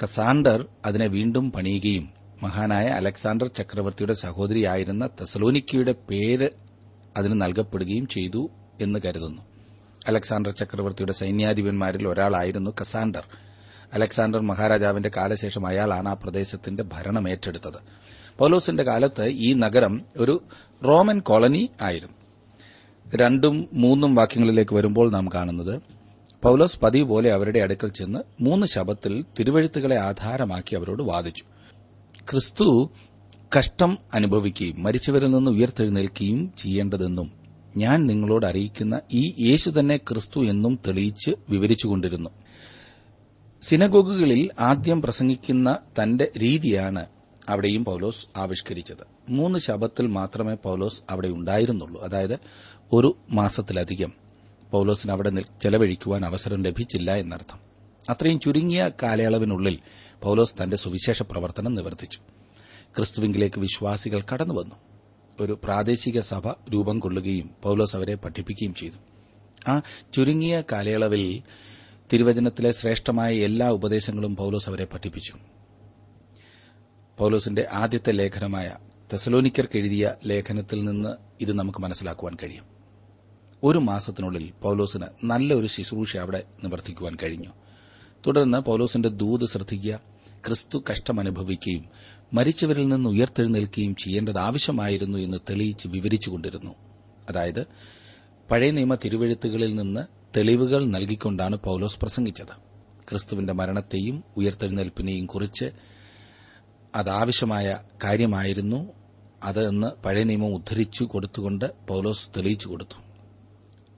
കസാണ്ടർ 0.03 0.65
അതിനെ 0.85 1.07
വീണ്ടും 1.07 1.51
പണിയുകയും 1.51 2.09
മഹാനായ 2.43 2.87
അലക്സാണ്ടർ 2.87 3.47
ചക്രവർത്തിയുടെ 3.47 4.13
സഹോദരിയായിരുന്ന 4.13 5.07
തെസലോനിക്കയുടെ 5.07 5.95
പേര് 6.09 6.49
അതിന് 7.17 7.41
നൽകപ്പെടുകയും 7.41 8.07
ചെയ്തു 8.07 8.49
എന്ന് 8.81 8.99
കരുതുന്നു. 9.05 9.41
അലക്സാണ്ടർ 10.07 10.51
ചക്രവർത്തിയുടെ 10.51 11.13
സൈന്യാധിപന്മാരിൽ 11.13 12.07
ഒരാളായിരുന്നു 12.07 12.71
കസാണ്ടർ. 12.81 13.23
അലക്സാണ്ടർ 13.93 14.39
മഹാരാജാവിന്റെ 14.39 15.11
കാലശേഷം 15.17 15.67
അയാളാണ് 15.67 16.09
ആ 16.09 16.13
പ്രദേശത്തിന്റെ 16.13 16.83
ഭരണം 16.83 17.29
ഏറ്റെടുത്തത്. 17.29 17.79
പൌലോസിന്റെ 18.37 18.83
കാലത്ത് 18.83 19.25
ഈ 19.25 19.53
നഗരം 19.53 20.01
ഒരു 20.17 20.41
റോമൻ 20.87 21.19
കോളനി 21.19 21.69
ആയിരുന്നു. 21.81 22.13
രണ്ടും 23.15 23.69
മൂന്നും 23.73 24.15
വാക്യങ്ങളിലേക്ക് 24.15 24.75
വരുമ്പോൾ 24.75 25.11
നാം 25.11 25.29
കാണുന്നത് 25.33 25.81
പൌലോസ് 26.43 26.79
പതിവ് 26.79 27.07
പോലെ 27.07 27.33
അവരുടെ 27.33 27.59
അടുക്കൽ 27.59 27.87
ചെന്ന് 27.87 28.19
മൂന്ന് 28.41 28.67
ശബത്തിൽ 28.67 29.25
തിരുവഴുത്തുകളെ 29.39 29.97
ആധാരമാക്കി 29.97 30.75
അവരോട് 30.75 31.03
വാദിച്ചു. 31.03 31.43
ക്രിസ്തു 32.31 32.89
കഷ്ടം 33.57 33.97
അനുഭവിക്കുകയും 34.13 34.83
മരിച്ചവരിൽ 34.83 35.31
നിന്ന് 35.31 35.51
ഉയർത്തെഴുന്നേൽക്കുകയും 35.51 36.53
ചെയ്യേണ്ടതെന്നും 36.57 37.31
ഞാൻ 37.77 38.05
നിങ്ങളോട് 38.05 38.45
അറിയിക്കുന്ന 38.45 39.01
ഈ 39.13 39.33
യേശു 39.39 39.69
തന്നെ 39.69 39.97
ക്രിസ്തു 39.97 40.39
എന്നും 40.39 40.79
തെളിയിച്ച് 40.87 41.31
വിവരിച്ചുകൊണ്ടിരുന്നു. 41.49 42.29
സിനഗോഗുകളിൽ 43.61 44.49
ആദ്യം 44.59 45.01
പ്രസംഗിക്കുന്ന 45.01 45.77
തന്റെ 46.03 46.31
രീതിയാണ് 46.37 47.05
അവിടെയും 47.49 47.85
പൌലോസ് 47.85 48.39
ആവിഷ്കരിച്ചത്. 48.39 49.31
മൂന്ന് 49.31 49.59
ശബത്തിൽ 49.59 50.07
മാത്രമേ 50.07 50.55
പൌലോസ് 50.63 51.01
അവിടെ 51.09 51.27
ഉണ്ടായിരുന്നുള്ളൂ. 51.27 52.03
അതായത് 52.03 52.39
ഒരു 52.93 53.17
മാസത്തിലധികം. 53.31 54.28
പൌലോസിന് 54.71 55.11
അവിടെ 55.11 55.31
ചെലവഴിക്കുവാൻ 55.61 56.25
അവസരം 56.25 56.63
ലഭിച്ചില്ല 56.63 57.15
എന്നർത്ഥം. 57.15 57.59
അത്രയും 58.09 58.39
ചുരുങ്ങിയ 58.39 58.91
കാലയളവിനുള്ളിൽ 59.03 59.79
പൌലോസ് 60.21 60.55
തന്റെ 60.63 60.77
സുവിശേഷ 60.77 61.21
പ്രവർത്തനം 61.21 61.75
നിവർത്തിച്ചു. 61.75 62.19
ക്രിസ്തുവിംഗിലേക്ക് 62.97 63.59
വിശ്വാസികൾ 63.59 64.23
കടന്നുവന്നു 64.33 64.75
ഒരു 65.39 65.59
പ്രാദേശിക 65.63 66.19
സഭ 66.19 66.47
രൂപം 66.47 66.99
കൊള്ളുകയും 66.99 67.49
പൌലോസ് 67.63 67.95
അവരെ 67.95 68.15
പഠിപ്പിക്കുകയും 68.15 68.73
ചെയ്തു. 68.73 68.95
ആ 69.69 69.81
ചുരുങ്ങിയ 70.13 70.63
കാലയളവിൽ 70.71 71.41
തിരുവചനത്തിലെ 72.13 72.71
ശ്രേഷ്ഠമായ 72.71 73.35
എല്ലാ 73.35 73.69
ഉപദേശങ്ങളും 73.69 74.35
പൌലോസ് 74.35 74.69
അവരെ 74.69 74.85
പഠിപ്പിച്ചു. 74.85 75.33
പൌലോസിന്റെ 77.17 77.67
ആദ്യത്തെ 77.71 78.11
ലേഖനമായ 78.11 78.75
തെസലോനിക്കർക്ക് 79.13 79.77
എഴുതിയ 79.77 80.15
ലേഖനത്തിൽ 80.25 80.83
നിന്ന് 80.83 81.09
ഇത് 81.41 81.53
നമുക്ക് 81.53 81.79
മനസ്സിലാക്കുവാൻ 81.79 82.37
കഴിയും. 82.43 82.78
ഒരു 83.63 83.77
മാസത്തിനുള്ളിൽ 83.77 84.51
പൌലോസിന് 84.61 85.05
നല്ലൊരു 85.23 85.67
ശുശ്രൂഷ 85.67 86.17
അവിടെ 86.17 86.43
നിവർത്തിക്കുവാൻ 86.63 87.17
കഴിഞ്ഞു. 87.23 87.49
തുടർന്ന് 88.27 88.57
പൌലോസിന്റെ 88.57 89.09
ദൂത് 89.09 89.45
ശ്രദ്ധിക്കുക 89.45 89.99
ക്രിസ്തു 90.47 90.83
കഷ്ടമനുഭവിക്കുകയും 90.91 91.85
മരിച്ചവരിൽ 92.33 92.87
നിന്ന് 92.87 93.09
ഉയർത്തെഴുന്നേൽക്കുകയും 93.09 93.95
ചെയ്യേണ്ടത് 93.95 94.37
ആവശ്യമായിരുന്നു 94.37 95.17
എന്ന് 95.17 95.37
തെളിയിച്ച് 95.49 95.87
വിവരിച്ചുകൊണ്ടിരുന്നു. 95.87 96.71
അതായത് 97.29 97.65
പഴയ 98.51 98.71
നിയമ 98.71 98.95
തിരുവഴുത്തുകളിൽ 98.95 99.75
നിന്ന് 99.75 100.05
തെളിവുകൾ 100.37 100.85
നൽകിക്കൊണ്ടാണ് 100.85 101.55
പൌലോസ് 101.55 101.99
പ്രസംഗിച്ചത്. 101.99 102.69
ക്രിസ്തുവിന്റെ 103.09 103.53
മരണത്തെയും 103.53 104.23
ഉയർത്തെഴുന്നേൽപ്പിനെയും 104.37 105.25
കുറിച്ച് 105.25 105.71
അതാവശ്യമായ 106.95 107.77
കാര്യമായിരുന്നു 108.03 108.91
അത് 109.43 109.67
എന്ന് 109.67 109.87
പഴയ 109.87 110.23
നിയമം 110.23 110.55
ഉദ്ധരിച്ചു 110.55 111.03
കൊടുത്തുകൊണ്ട് 111.03 111.73
പൌലോസ് 111.87 112.29
തെളിയിച്ചു 112.37 112.67
കൊടുത്തു. 112.67 113.08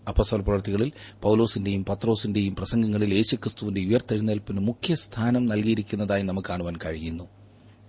അപ്പസ്വൽ 0.08 0.42
പ്രവർത്തികളിൽ 0.42 0.92
പൌലോസിന്റെയും 1.22 1.86
പത്രോസിന്റെയും 1.86 2.56
പ്രസംഗങ്ങളിൽ 2.56 3.14
യേശുക്രിസ്തുവിന്റെ 3.14 3.82
ഉയർത്തെഴുന്നേൽപ്പിന് 3.82 4.60
മുഖ്യ 4.60 4.96
സ്ഥാനം 4.96 5.46
നൽകിയിരിക്കുന്നതായി 5.46 6.22
നമുക്ക് 6.22 6.48
കാണുവാൻ 6.48 6.76
കഴിയുന്നു. 6.86 7.24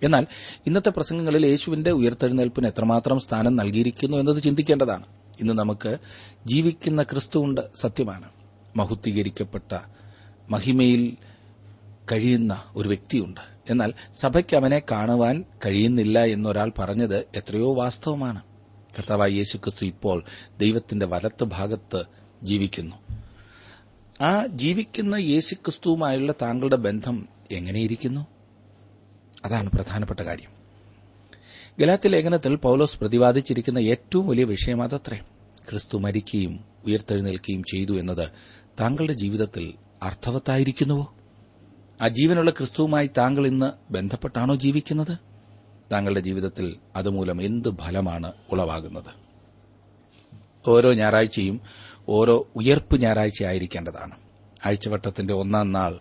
എന്നാൽ 0.03 0.27
ഇന്നത്തെ 0.67 0.91
പ്രസംഗങ്ങളിൽ 0.91 1.47
യേശുവിന്റെ 1.47 1.91
ഉയർത്തെഴുന്നേൽപ്പിന് 1.91 2.67
എത്രമാത്രം 2.67 3.21
സ്ഥാനം 3.21 3.57
നൽകിയിരിക്കുന്നു 3.57 4.17
എന്നത് 4.17 4.43
ചിന്തിക്കേണ്ടതാണ്. 4.43 5.05
ഇന്ന് 5.41 5.53
നമുക്ക് 5.53 5.99
ജീവിക്കുന്ന 6.47 7.03
ക്രിസ്തുവുണ്ട് 7.03 7.61
സത്യമാണ്. 7.81 8.31
മഹുദ്ധീകരിക്കപ്പെട്ട 8.77 9.79
മഹിമയിൽ 10.51 11.17
കഴിയുന്ന 12.13 12.63
ഒരു 12.77 12.89
വ്യക്തിയുണ്ട്. 12.89 13.41
എന്നാൽ 13.71 13.93
സഭയ്ക്ക് 14.21 14.57
അവനെ 14.57 14.83
കാണുവാൻ 14.91 15.45
കഴിയുന്നില്ല 15.67 16.25
എന്നൊരാൾ 16.25 16.73
പറഞ്ഞത് 16.79 17.19
എത്രയോ 17.37 17.75
വാസ്തവമാണ്. 17.75 18.41
കർത്താവായ 18.99 19.31
യേശുക്രിസ്തു 19.31 19.85
ഇപ്പോൾ 19.85 20.25
ദൈവത്തിന്റെ 20.59 21.07
വലത്ത് 21.07 21.45
ഭാഗത്ത് 21.45 22.05
ജീവിക്കുന്നു. 22.43 22.97
ആ 24.23 24.47
ജീവിക്കുന്ന 24.47 25.15
യേശുക്രിസ്തുവുമായുള്ള 25.15 26.33
താങ്കളുടെ 26.43 26.77
ബന്ധം 26.77 27.29
എങ്ങനെയിരിക്കുന്നു? 27.51 28.27
അതാണ് 29.45 29.71
പ്രധാനപ്പെട്ട 29.71 30.21
കാര്യം. 30.21 30.51
ഗലാത്തി 31.81 32.09
ലേഖനത്തിൽ 32.09 32.57
പൌലോസ് 32.57 32.99
പ്രതിപാദിച്ചിരിക്കുന്ന 32.99 33.79
ഏറ്റവും 33.79 34.29
വലിയ 34.29 34.45
വിഷയം 34.45 34.83
അതത്രേ. 34.83 35.21
ക്രിസ്തു 35.71 35.99
മരിക്കുകയും 35.99 36.65
ഉയർത്തെഴുന്നേൽക്കുകയും 36.87 37.63
ചെയ്തു 37.63 38.01
എന്നത് 38.01 38.29
താങ്കളുടെ 38.81 39.13
ജീവിതത്തിൽ 39.13 39.75
അർത്ഥവത്തായിരിക്കുന്നുവോ? 40.03 41.15
ആ 42.01 42.09
ജീവനുള്ള 42.09 42.51
ക്രിസ്തുവുമായി 42.51 43.11
താങ്കൾ 43.19 43.47
ഇന്ന് 43.47 43.93
ബന്ധപ്പെട്ടാണോ 43.93 44.55
ജീവിക്കുന്നത്? 44.55 45.32
താങ്കളുടെ 45.93 46.21
ജീവിതത്തിൽ 46.21 46.77
അതുമൂലം 46.97 47.43
എന്ത് 47.43 47.69
ഫലമാണ് 47.69 48.33
ഉളവാകുന്നത്? 48.53 49.23
ഓരോ 50.67 50.93
ഞായറാഴ്ചയും 50.93 51.61
ഓരോ 52.09 52.49
ഉയർപ്പ് 52.57 53.01
ഞായറാഴ്ച 53.01 53.45
ആയിരിക്കേണ്ടതാണ്. 53.45 54.15
ആഴ്ചവട്ടത്തിന്റെ 54.67 55.35
ഒന്നാം 55.35 55.73
നാൾ 55.73 55.99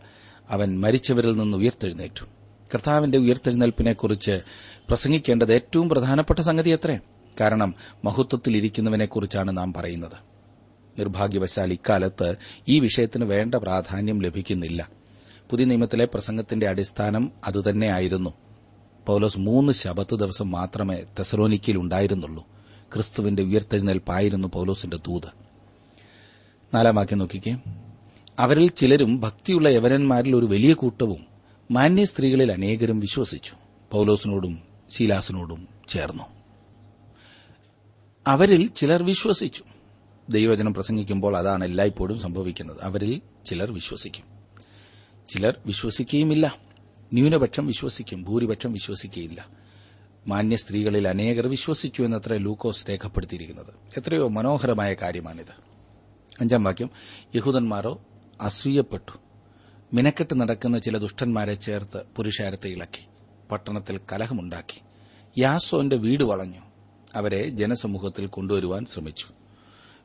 അവൻ 0.50 0.80
മരിച്ചവരിൽ 0.80 1.38
നിന്ന് 1.38 1.58
ഉയർത്തെഴുന്നേറ്റു. 1.58 2.26
കർത്താവിന്റെ 2.74 3.18
ഉയർത്തെഴുന്നേൽപ്പിനെക്കുറിച്ച് 3.18 4.42
പ്രസംഗിക്കേണ്ടത് 4.90 5.54
ഏറ്റവും 5.54 5.90
പ്രധാനപ്പെട്ട 5.90 6.40
സംഗതി 6.40 6.70
എത്രേ? 6.70 7.00
കാരണം 7.42 7.76
മഹത്വത്തിലിരിക്കുന്നവനെക്കുറിച്ചാണ് 8.06 9.58
നാം 9.58 9.74
പറയുന്നത്. 9.74 10.32
നിർഭാഗ്യവശാൽ 11.00 11.72
ഇക്കാലത്ത് 11.72 12.36
ഈ 12.68 12.80
വിഷയത്തിന് 12.80 13.26
വേണ്ട 13.26 13.56
പ്രാധാന്യം 13.56 14.22
ലഭിക്കുന്നില്ല. 14.22 14.90
പുതിയ 15.50 15.66
നിയമത്തിലെ 15.66 16.06
പ്രസംഗത്തിന്റെ 16.06 16.68
അടിസ്ഥാനം 16.68 17.32
അതുതന്നെയായിരുന്നു. 17.46 18.34
പൌലോസ് 19.06 19.40
മൂന്ന് 19.40 19.74
ശബത്ത് 19.74 20.16
ദിവസം 20.16 20.52
മാത്രമേ 20.52 20.96
തെസലോനിക്കയിൽ 20.96 21.78
ഉണ്ടായിരുന്നുള്ളൂ. 21.78 22.48
ക്രിസ്തുവിന്റെ 22.94 23.44
ഉയർത്തെഴുന്നേൽപ്പായിരുന്നു 23.44 24.48
പൌലോസിന്റെ 24.48 24.98
ദൂത്. 24.98 25.28
നാലാം 26.74 26.96
വാക്യം 26.96 27.18
നോക്കിക്കേ. 27.18 27.58
അവരിൽ 28.40 28.68
ചിലരും 28.70 29.20
ഭക്തിയുള്ള 29.20 29.70
യവനന്മാരിൽ 29.70 30.36
ഒരു 30.36 30.46
വലിയ 30.46 30.74
കൂട്ടവും 30.74 31.26
മാന്യ 31.72 32.04
സ്ത്രീകളിൽ 32.04 32.52
അനേകരും 32.52 33.00
വിശ്വസിച്ചു. 33.00 33.54
പൌലോസിനോടും 33.92 34.62
ശീലാസിനോടും 34.90 35.68
ചേർന്നു. 35.88 36.24
അവരിൽ 38.28 38.68
ചിലർ 38.68 39.04
വിശ്വസിച്ചു. 39.04 39.64
ദൈവവചനം 40.30 40.74
പ്രസംഗിക്കുമ്പോൾ 40.74 41.38
അതാണ് 41.38 41.66
എല്ലായ്പ്പോഴും 41.66 42.20
സംഭവിക്കുന്നത്. 42.20 42.78
അവരിൽ 42.82 43.22
ചിലർ 43.46 43.72
വിശ്വസിക്കും. 43.72 44.26
ചിലർ 45.30 45.60
വിശ്വസിക്കുകയുമില്ല. 45.66 46.71
ന്യൂനപക്ഷം 47.14 47.68
വിശ്വസിക്കും 47.68 48.24
ഭൂരിപക്ഷം 48.24 48.74
വിശ്വസിക്കുകയില്ല 48.74 49.48
മാന്യ 50.28 50.56
സ്ത്രീകളിൽ 50.56 51.08
അനേകർ 51.08 51.48
വിശ്വസിച്ചു 51.48 52.04
എന്നത്ര 52.04 52.34
ലൂക്കോസ് 52.34 52.86
രേഖപ്പെടുത്തിയിരിക്കുന്നത്. 52.90 53.74
എത്രയോ 53.98 54.28
മനോഹരമായ 54.28 54.94
കാര്യമാണിത്. 54.94 55.72
അഞ്ചാം 56.42 56.64
വാക്യം 56.64 56.90
യഹൂദന്മാരോ 57.36 58.02
അസൂയപ്പെട്ടു. 58.42 59.18
മിനക്കെട്ട് 59.94 60.42
നടക്കുന്ന 60.42 60.78
ചില 60.78 60.98
ദുഷ്ടന്മാരെ 60.98 61.54
ചേർത്ത് 61.54 62.04
പുരുഷാരത്തെ 62.16 62.68
ഇളക്കി 62.70 63.08
പട്ടണത്തിൽ 63.52 64.00
കലഹമുണ്ടാക്കി. 64.12 64.82
യാസോന്റെ 65.38 65.96
വീട് 65.96 66.24
വളഞ്ഞു. 66.24 66.62
അവരെ 67.16 67.50
ജനസമൂഹത്തിൽ 67.50 68.26
കൊണ്ടുവരുവാൻ 68.26 68.86
ശ്രമിച്ചു. 68.86 69.28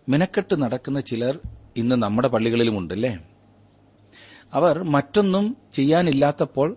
മിനക്കെട്ട് 0.09 0.63
നടക്കുന്ന 0.63 1.01
ചിലർ 1.01 1.39
ഇന്ന് 1.77 1.97
നമ്മുടെ 1.97 2.29
പള്ളികളിലുമുണ്ടല്ലേ? 2.29 3.19
അവർ 4.53 4.83
മറ്റൊന്നും 4.83 5.57
ചെയ്യാനില്ലാത്തപ്പോൾ 5.73 6.77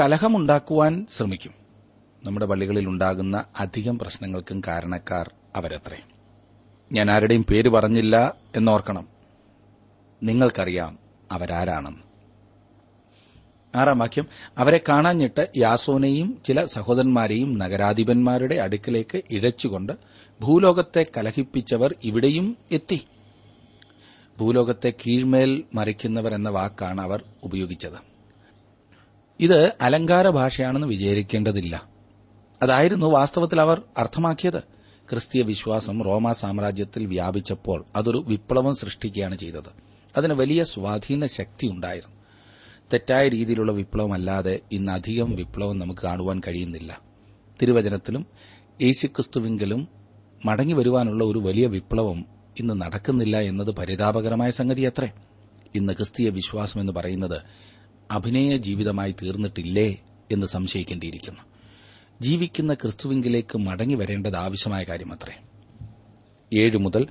കലഹമുണ്ടാക്കുവാൻ 0.00 1.06
ശ്രമിക്കും. 1.10 1.52
നമ്മുടെ 2.24 2.46
പള്ളികളിൽ 2.46 2.88
ഉണ്ടാകുന്ന 2.88 3.44
അധികം 3.60 3.98
പ്രശ്നങ്ങൾക്കും 3.98 4.62
കാരണക്കാർ 4.68 5.30
അവരത്രേ. 5.56 6.02
ഞാൻ 6.92 7.10
ആരുടെയും 7.10 7.44
പേര് 7.44 7.68
പറഞ്ഞില്ല 7.68 8.34
എന്നോർക്കണം. 8.56 9.08
നിങ്ങൾക്കറിയാം 10.22 10.98
അവരാരാണെന്ന്. 11.32 11.98
ആറാം 13.78 13.98
വാക്യം 13.98 14.26
അവരെ 14.58 14.80
കാണാഞ്ഞിട്ട് 14.88 15.50
യാസോനെയും 15.56 16.42
ചില 16.44 16.64
സഹോദരന്മാരെയും 16.64 17.58
നഗരാധിപന്മാരുടെ 17.58 18.54
അടുക്കലേക്ക് 18.54 19.22
ഇഴച്ചുകൊണ്ട് 19.30 19.92
ഭൂലോകത്തെ 20.40 21.06
കലഹിപ്പിച്ചവർ 21.16 21.94
ഇവിടെയും 22.04 22.56
എത്തി. 22.72 23.06
ഭൂലോകത്തെ 24.38 24.92
കീഴ്മേൽ 25.06 25.64
മറിക്കുന്നവർ 25.74 26.34
എന്ന 26.34 26.48
വാക്കാണ് 26.48 27.00
അവർ 27.00 27.24
ഉപയോഗിച്ചത്. 27.44 28.13
ഇത് 29.40 29.72
അലങ്കാര 29.80 30.28
ഭാഷയാണെന്ന് 30.28 30.86
വിചാരിക്കേണ്ടതില്ല. 30.86 31.88
അതായിരുന്നു 32.62 33.06
വാസ്തവത്തിൽ 33.06 33.60
അവർ 33.60 33.82
അർത്ഥമാക്കിയത്. 33.98 34.62
ക്രിസ്തീയ 35.10 35.42
വിശ്വാസം 35.42 36.04
റോമാ 36.04 36.32
സാമ്രാജ്യത്തിൽ 36.32 37.06
വ്യാപിച്ചപ്പോൾ 37.06 37.84
അതൊരു 37.96 38.24
വിപ്ലവം 38.26 38.74
സൃഷ്ടിക്കുകയാണ് 38.74 39.36
ചെയ്തത്. 39.36 39.70
അതിന് 40.16 40.34
വലിയ 40.34 40.64
സ്വാധീന 40.64 41.26
ശക്തി 41.26 41.66
ഉണ്ടായിരുന്നു. 41.66 42.16
തെറ്റായ 42.92 43.28
രീതിയിലുള്ള 43.28 43.72
വിപ്ലവമല്ലാതെ 43.72 44.60
ഇന്ന് 44.72 44.92
അധികം 44.92 45.30
വിപ്ലവം 45.30 45.78
നമുക്ക് 45.78 46.00
കാണുവാൻ 46.00 46.40
കഴിയുന്നില്ല. 46.48 47.00
തിരുവചനത്തിലും 47.62 48.26
യേശുക്രിസ്തുവിങ്കിലും 48.82 49.88
മടങ്ങി 50.44 50.72
വരുവാനുള്ള 50.72 51.24
ഒരു 51.24 51.38
വലിയ 51.38 51.66
വിപ്ലവം 51.66 52.24
ഇന്ന് 52.60 52.80
നടക്കുന്നില്ല 52.80 53.40
എന്നത് 53.40 53.70
പരിതാപകരമായ 53.70 54.50
സംഗതി 54.50 54.82
അത്രേ 54.82 55.12
ഇന്ന് 55.74 55.92
ക്രിസ്തീയ 55.92 56.28
വിശ്വാസം 56.28 56.80
എന്ന് 56.80 56.92
പറയുന്നത് 56.92 57.42
അഭിനയ 58.14 58.56
ജീവിതമായി 58.56 59.14
തീർന്നിട്ടില്ലേ 59.22 59.96
എന്ന് 60.32 60.46
സംശയിക്കേണ്ടിയിരിക്കുന്നു. 60.46 61.40
ജീവിക്കുന്ന 62.20 62.74
ക്രിസ്തുവിങ്കിലേക്ക് 62.74 63.58
മടങ്ങി 63.58 63.94
വരേണ്ടത് 63.94 64.36
ആവശ്യമായ 64.36 64.82
കാര്യമത്രേ. 64.82 65.42
ഏഴ് 66.58 66.76
മുതൽ 66.76 67.06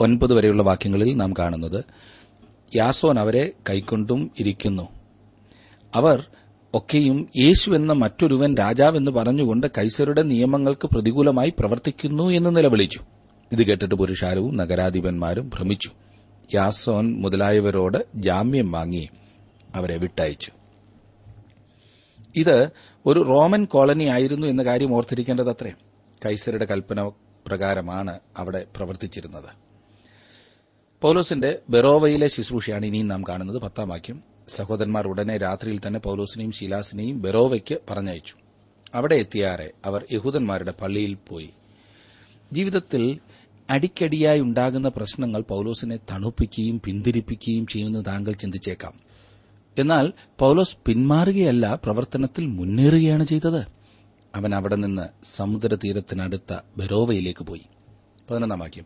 ഒൻപത് 0.00 0.34
വരെയുള്ള 0.34 0.62
വാക്യങ്ങളിൽ 0.62 1.16
നാം 1.16 1.32
കാണുന്നത് 1.38 1.84
യാസോൻ 2.76 3.18
അവരെ 3.18 3.52
കൈക്കൊണ്ടും 3.70 4.30
ഇരിക്കുന്നു. 4.38 4.88
അവർ 5.94 6.24
ഒക്കെയും 6.74 7.28
യേശു 7.36 7.70
എന്ന 7.70 7.92
മറ്റൊരുവൻ 7.92 8.54
രാജാവെന്ന് 8.54 9.10
പറഞ്ഞുകൊണ്ട് 9.10 9.66
കൈസരുടെ 9.78 10.22
നിയമങ്ങൾക്ക് 10.22 10.86
പ്രതികൂലമായി 10.86 11.52
പ്രവർത്തിക്കുന്നു 11.58 12.30
എന്ന് 12.30 12.56
നിലവിളിച്ചു. 12.56 13.00
ഇത് 13.52 13.62
കേട്ടിട്ട് 13.62 13.94
പുരുഷാരവും 13.94 14.56
നഗരാധിപന്മാരും 14.56 15.48
ഭ്രമിച്ചു. 15.48 15.90
യാസോൻ 16.54 17.22
മുതലായവരോട് 17.22 18.06
ജാമ്യം 18.14 18.72
വാങ്ങി. 18.72 19.08
അവരെ 19.74 19.96
വിട്ടയച്ചു. 19.96 20.52
ഇത് 22.36 22.70
ഒരു 23.06 23.20
റോമൻ 23.20 23.64
കോളനി 23.64 24.04
ആയിരുന്നു 24.04 24.46
എന്ന 24.46 24.62
കാര്യം 24.62 24.94
ഓർത്തിരിക്കേണ്ടതത്രേ 24.94 25.72
കൈസരുടെ 26.26 26.64
കൽപ്പന 26.64 27.10
പ്രകാരമാണ് 27.46 28.20
അവിടെ 28.36 28.66
പ്രവർത്തിച്ചിരുന്നത്. 28.76 29.68
പൌലോസിന്റെ 31.00 31.58
ബെറോവയിലെ 31.68 32.28
ശുശ്രൂഷയാണ് 32.28 32.86
ഇനിയും 32.86 33.06
നാം 33.06 33.22
കാണുന്നത് 33.22 33.60
പത്താം 33.60 33.88
വാക്യം. 33.88 34.22
സഹോദരന്മാർ 34.48 35.08
ഉടനെ 35.08 35.36
രാത്രിയിൽ 35.36 35.80
തന്നെ 35.86 36.00
പൌലോസിനെയും 36.00 36.52
ശീലാസിനെയും 36.52 37.22
ബെറോവയ്ക്ക് 37.22 37.78
പറഞ്ഞയച്ചു. 37.90 38.34
അവിടെ 38.94 39.16
എത്തിയാറെ 39.16 39.72
അവർ 39.84 40.06
യഹൂദന്മാരുടെ 40.12 40.74
പള്ളിയിൽ 40.82 41.16
പോയി. 41.28 41.50
ജീവിതത്തിൽ 42.52 43.20
അടിക്കടിയായി 43.70 44.40
ഉണ്ടാകുന്ന 44.40 44.88
പ്രശ്നങ്ങൾ 44.88 45.40
പൌലോസിനെ 45.40 45.96
തണുപ്പിക്കുകയും 45.96 46.80
പിന്തിരിപ്പിക്കുകയും 46.80 47.66
ചെയ്യുമെന്ന് 47.66 48.04
താങ്കൾ 48.04 48.32
ചിന്തിച്ചേക്കാം. 48.32 49.07
എന്നാൽ 49.78 50.12
പൌലോസ് 50.38 50.76
പിന്മാറുകയല്ല 50.86 51.80
പ്രവർത്തനത്തിൽ 51.84 52.46
മുന്നേറുകയാണ് 52.46 53.24
ചെയ്തത്. 53.24 53.66
അവൻ 54.34 54.54
അവിടെ 54.54 54.76
നിന്ന് 54.76 55.02
സമുദ്രതീരത്തിനടുത്ത 55.36 56.56
ബെറോവയിലേക്ക് 56.76 57.44
പോയി. 57.44 57.62
പതിനൊന്നാം 58.30 58.58
വാക്യം. 58.58 58.84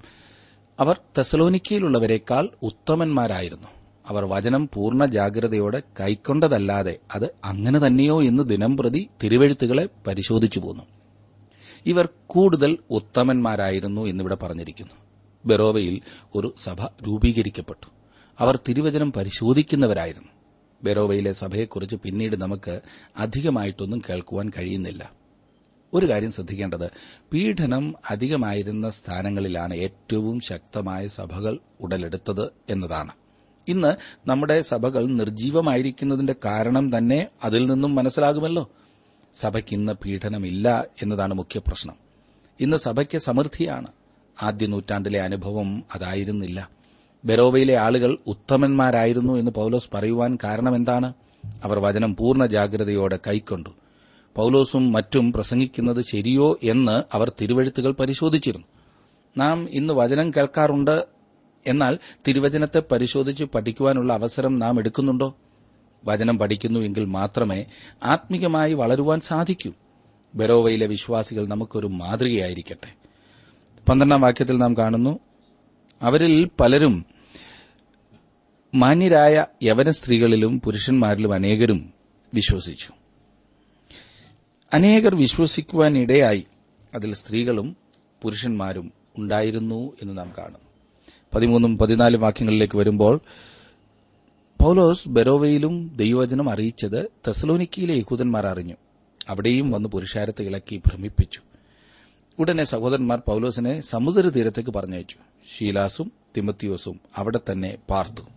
അവർ 0.80 1.00
തെസലോനിക്കയിലുള്ളവരെക്കാൾ 1.18 2.48
ഉത്തമന്മാരായിരുന്നു. 2.62 3.68
അവർ 4.08 4.24
വചനം 4.24 4.68
പൂർണ 4.74 5.04
ജാഗ്രതയോടെ 5.04 5.82
കൈക്കൊണ്ടതല്ലാതെ 6.00 6.98
അത് 7.14 7.34
അങ്ങനെ 7.44 7.86
തന്നെയോ 7.86 8.22
എന്ന് 8.22 8.42
ദിനംപ്രതി 8.42 9.08
തിരുവെഴുത്തുകളെ 9.22 9.88
പരിശോധിച്ചു 10.06 10.60
പോന്നു. 10.60 10.82
ഇവർ 11.86 12.08
കൂടുതൽ 12.26 12.78
ഉത്തമന്മാരായിരുന്നു 12.90 14.06
എന്നിവിടെ 14.06 14.34
പറഞ്ഞിരിക്കുന്നു. 14.34 14.94
ബെറോവയിൽ 15.46 16.00
ഒരു 16.34 16.54
സഭ 16.58 16.84
രൂപീകരിക്കപ്പെട്ടു. 16.84 17.86
അവർ 18.38 18.58
തിരുവചനം 18.68 19.12
പരിശോധിക്കുന്നവരായിരുന്നു. 19.12 20.28
ബെറോവയിലെ 20.84 21.32
സഭയെക്കുറിച്ച് 21.32 21.96
പിന്നീട് 21.96 22.36
നമുക്ക് 22.36 22.80
അധികമായിട്ടൊന്നും 23.16 24.02
കേൾക്കുവാൻ 24.10 24.50
കഴിയുന്നില്ല. 24.58 25.12
ഒരു 25.94 26.10
കാര്യം 26.10 26.32
ശ്രദ്ധിക്കേണ്ടത് 26.32 26.90
പീഡനം 27.32 27.94
അധികമായിരുന്ന 28.10 28.90
സ്ഥാനങ്ങളിലാണ് 28.90 29.74
ഏറ്റവും 29.74 30.40
ശക്തമായ 30.40 31.08
സഭകൾ 31.08 31.58
ഉടലെടുത്തത് 31.80 32.50
എന്നതാണ്. 32.70 33.12
ഇന്ന് 33.68 34.20
നമ്മുടെ 34.28 34.60
സഭകൾ 34.60 35.06
നിർജീവമായിരിക്കുന്നതിന്റെ 35.06 36.34
കാരണം 36.44 36.98
തന്നെ 36.98 37.28
അതിൽ 37.44 37.66
നിന്നും 37.66 37.94
മനസ്സിലാകുമല്ലോ. 37.94 38.70
സഭയ്ക്ക് 39.34 39.74
ഇന്ന് 39.74 39.92
പീഡനമില്ല 39.92 40.84
എന്നതാണ് 41.02 41.34
മുഖ്യ 41.34 41.60
പ്രശ്നം. 41.66 41.94
ഇന്ന് 42.60 42.76
സഭയ്ക്ക് 42.76 43.18
സമൃദ്ധിയാണ്. 43.18 43.86
ആദ്യ 44.42 44.66
നൂറ്റാണ്ടിലെ 44.66 45.20
അനുഭവം 45.20 45.84
അതായിരുന്നില്ല. 45.94 46.81
ബെറോവയിലെ 47.24 47.76
ആളുകൾ 47.76 48.18
ഉത്തമന്മാരായിരുന്നു 48.26 49.32
എന്ന് 49.32 49.50
പൌലോസ് 49.50 49.90
പറയുവാൻ 49.94 50.38
കാരണമെന്താണ് 50.44 51.12
അവർ 51.64 51.78
വചനം 51.78 52.16
പൂർണ 52.16 52.46
ജാഗ്രതയോടെ 52.46 53.18
കൈക്കൊണ്ടു. 53.26 53.70
പൌലോസും 54.36 54.92
മറ്റും 54.92 55.32
പ്രസംഗിക്കുന്നത് 55.32 56.02
ശരിയോ 56.02 56.58
എന്ന് 56.62 57.02
അവർ 57.12 57.32
തിരുവഴുത്തുകൾ 57.40 57.92
പരിശോധിച്ചിരുന്നു. 57.92 58.66
നാം 59.38 59.68
ഇന്ന് 59.70 59.94
വചനം 59.94 60.30
കേൾക്കാറുണ്ട് 60.30 61.06
എന്നാൽ 61.66 61.98
തിരുവചനത്തെ 62.28 62.82
പരിശോധിച്ച് 62.92 63.44
പഠിക്കുവാനുള്ള 63.44 64.12
അവസരം 64.12 64.58
നാം 64.58 64.78
എടുക്കുന്നുണ്ടോ? 64.78 65.36
വചനം 66.04 66.38
പഠിക്കുന്നുവെങ്കിൽ 66.38 67.04
മാത്രമേ 67.04 67.64
ആത്മീകമായി 68.02 68.72
വളരുവാൻ 68.72 69.20
സാധിക്കൂ. 69.20 69.72
ബെറോവയിലെ 70.34 70.86
വിശ്വാസികൾ 70.86 71.46
നമുക്കൊരു 71.46 71.86
മാതൃകയായിരിക്കട്ടെ. 71.86 72.92
പന്ത്രണ്ടാം 73.88 74.20
വാക്യത്തിൽ 74.20 74.58
നാം 74.58 74.76
കാണുന്നു 74.76 75.18
അവരിൽ 76.02 76.50
പലരും 76.60 77.11
മാന്യരായ 78.74 79.46
യവന 79.62 79.90
സ്ത്രീകളിലും 79.90 80.60
പുരുഷന്മാരിലും 80.60 81.32
അനേകരും 81.32 81.92
വിശ്വസിച്ചു. 82.34 82.92
അനേകർ 84.74 85.14
വിശ്വസിക്കുവാനിടയായി 85.14 86.46
അതിൽ 86.94 87.14
സ്ത്രീകളും 87.14 87.76
പുരുഷന്മാരും 88.22 88.92
ഉണ്ടായിരുന്നു 89.18 89.92
എന്ന് 90.02 90.18
നാം 90.18 90.34
കാണുന്നു. 90.38 90.58
പതിമൂന്നും 91.34 91.78
പതിനാലും 91.78 92.20
വാക്യങ്ങളിലേക്ക് 92.20 92.78
വരുമ്പോൾ 92.78 93.20
പൌലോസ് 94.62 95.08
ബെറോവയിലും 95.08 95.96
ദൈവവചനം 95.96 96.50
അറിയിച്ചത് 96.50 97.10
തെസലോനിക്കയിലെ 97.26 97.94
യഹൂദന്മാർ 97.94 98.46
അറിഞ്ഞു. 98.46 98.74
അവിടെയും 99.28 99.70
വന്ന് 99.70 99.88
പുരുഷാരത്തെ 99.88 100.42
ഇളക്കി 100.42 100.76
ഭ്രമിപ്പിച്ചു. 100.76 101.40
ഉടനെ 102.38 102.64
സഹോദരന്മാർ 102.64 103.18
പൌലോസിനെ 103.18 103.80
സമുദ്രതീരത്തേക്ക് 103.80 104.70
പറഞ്ഞയച്ചു. 104.70 105.16
ഷീലാസും 105.56 106.12
തിമത്തിയോസും 106.36 107.00
അവിടെ 107.16 107.40
തന്നെ 107.52 107.76
പാർത്തു. 107.90 108.31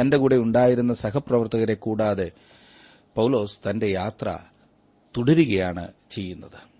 തന്റെ 0.00 0.16
കൂടെ 0.16 0.36
ഉണ്ടായിരുന്ന 0.36 0.94
സഹപ്രവർത്തകരെ 0.94 1.74
കൂടാതെ 1.74 2.30
പൌലോസ് 3.14 3.70
തന്റെ 3.70 3.86
യാത്ര 3.86 4.38
തുടരുകയാണ് 5.16 5.88
ചെയ്യുന്നത്. 6.10 6.72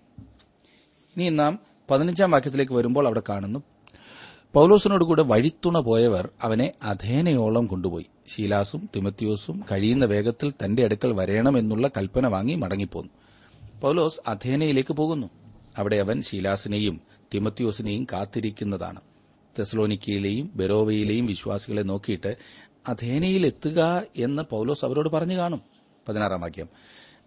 ഇനി 1.17 1.29
നാം 1.29 1.59
പതിനഞ്ചാം 1.91 2.31
വാക്യത്തിലേക്ക് 2.31 2.73
വരുമ്പോൾ 2.73 3.05
അവിടെ 3.05 3.21
കാണുന്നു 3.29 3.63
പൌലോസിനോട് 4.53 5.03
കൂടെ 5.03 5.23
വഴിത്തുണ 5.23 5.79
പോയവർ 5.79 6.29
അവനെ 6.41 6.73
അധേനയോളം 6.83 7.67
കൊണ്ടുപോയി. 7.67 8.05
ശീലാസും 8.27 8.89
തിമത്യോസും 8.95 9.65
കഴിയുന്ന 9.71 10.05
വേഗത്തിൽ 10.05 10.53
തന്റെ 10.65 10.83
അടുക്കൽ 10.83 11.13
വരണമെന്നുള്ള 11.13 11.87
കൽപ്പന 11.87 12.27
വാങ്ങി 12.27 12.55
മടങ്ങിപ്പോന്നു. 12.55 13.09
പൌലോസ് 13.81 14.29
അധേനയിലേക്ക് 14.29 14.93
പോകുന്നു. 14.93 15.27
അവിടെ 15.77 15.95
അവൻ 15.95 16.21
ശീലാസിനെയും 16.21 17.01
തിമത്യോസിനെയും 17.33 18.07
കാത്തിരിക്കുന്നതാണ്. 18.13 19.01
തെസ്ലോനിക്കയിലെയും 19.59 20.51
ബെറോവയിലെയും 20.55 21.25
വിശ്വാസികളെ 21.25 21.81
നോക്കിയിട്ട് 21.81 22.37
അധേനയിൽ 22.87 23.45
എത്തുക 23.45 24.01
എന്ന് 24.17 24.43
പൌലോസ് 24.43 24.85
അവരോട് 24.85 25.09
പറഞ്ഞു 25.09 25.37
കാണും. 25.37 25.61
പതിനാറാം 26.09 26.41
വാക്യം. 26.41 26.69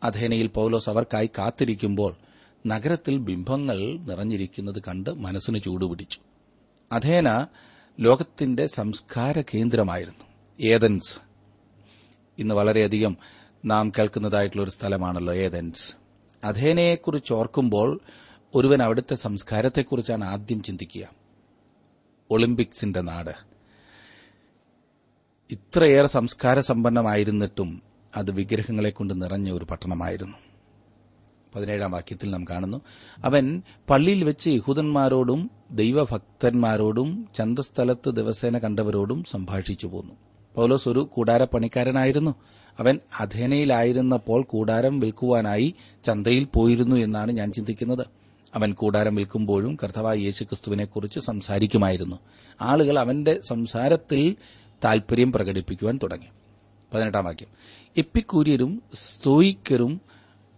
അധേനയിൽ 0.02 0.46
പൌലോസ് 0.46 0.90
അവർക്കായി 0.90 1.26
കാത്തിരിക്കുമ്പോൾ 1.26 2.16
നഗരത്തിൽ 2.66 3.18
ബിംബങ്ങൾ 3.18 3.98
നിറഞ്ഞിരിക്കുന്നത് 3.98 4.82
കണ്ട് 4.88 5.10
മനസ്സിന് 5.10 5.58
ചൂടുപിടിച്ചു. 5.58 6.18
അധേന 6.92 7.46
ലോകത്തിന്റെ 8.00 8.66
സംസ്കാര 8.66 9.40
കേന്ദ്രമായിരുന്നു. 9.40 10.24
ഏതൻസ്. 10.60 11.18
ഇന്ന് 12.38 12.54
വളരെയധികം 12.54 13.16
നാം 13.64 13.92
കേൾക്കുന്നതായിട്ടുള്ള 13.98 14.62
ഒരു 14.62 14.70
സ്ഥലമാണല്ലോ 14.70 15.34
ഏതൻസ്. 15.34 15.92
അധേനയെക്കുറിച്ച് 16.44 17.32
ഓർക്കുമ്പോൾ 17.32 18.00
ഒരുവൻ 18.54 18.82
അവിടുത്തെ 18.82 19.14
സംസ്കാരത്തെക്കുറിച്ചാണ് 19.14 20.24
ആദ്യം 20.24 20.62
ചിന്തിക്കുക. 20.62 21.08
ഒളിമ്പിക്സിന്റെ 22.30 23.00
നാട്. 23.00 23.55
ഇത്രയേറെ 25.50 26.06
സംസ്കാര 26.06 26.60
സമ്പന്നമായിരുന്നിട്ടും 26.60 27.82
അത് 28.16 28.30
വിഗ്രഹങ്ങളെ 28.30 28.90
കൊണ്ട് 28.90 29.22
നിറഞ്ഞ 29.22 29.52
ഒരു 29.52 29.64
പട്ടണമായിരുന്നു. 29.64 30.36
പതിനേഴാം 31.54 31.90
വാക്യത്തിൽ 31.90 32.30
നാം 32.30 32.44
കാണുന്നു 32.50 32.80
അവൻ 33.24 33.62
പള്ളിയിൽ 33.90 34.24
വെച്ച് 34.24 34.48
യഹൂദന്മാരോടും 34.48 35.50
ദൈവഭക്തന്മാരോടും 35.70 37.28
ചന്തസ്ഥലത്ത് 37.34 38.10
ദിവസേന 38.10 38.58
കണ്ടവരോടും 38.58 39.24
സംഭാഷിച്ചു 39.24 39.86
പോന്നു. 39.86 40.14
പൗലോസ് 40.54 40.88
ഒരു 40.88 41.10
കൂടാരപ്പണിക്കാരനായിരുന്നു. 41.12 42.34
അവൻ 42.78 43.00
അധേനയിലായിരുന്നപ്പോൾ 43.20 44.42
കൂടാരം 44.42 45.00
വിൽക്കുവാനായി 45.00 45.74
ചന്തയിൽ 46.04 46.44
പോയിരുന്നു 46.44 46.96
എന്നാണ് 46.96 47.32
ഞാൻ 47.32 47.52
ചിന്തിക്കുന്നത്. 47.52 48.06
അവൻ 48.54 48.72
കൂടാരം 48.72 49.14
വിൽക്കുമ്പോഴും 49.14 49.76
കർത്തവായ 49.84 50.16
യേശുക്രിസ്തുവിനെക്കുറിച്ച് 50.16 51.20
സംസാരിക്കുമായിരുന്നു. 51.20 52.16
ആളുകൾ 52.60 52.98
അവന്റെ 52.98 53.40
സംസാരത്തിൽ 53.48 54.36
താൽപര്യം 54.84 55.32
പ്രകടിപ്പിക്കുവാൻ 55.32 55.98
തുടങ്ങി. 56.02 56.26
പതിനെട്ടാം 56.94 57.24
വാക്യം. 57.24 57.48
എപ്പിക്കൂര്യരും 57.96 58.82
സ്തോയിക്കരും 58.94 60.00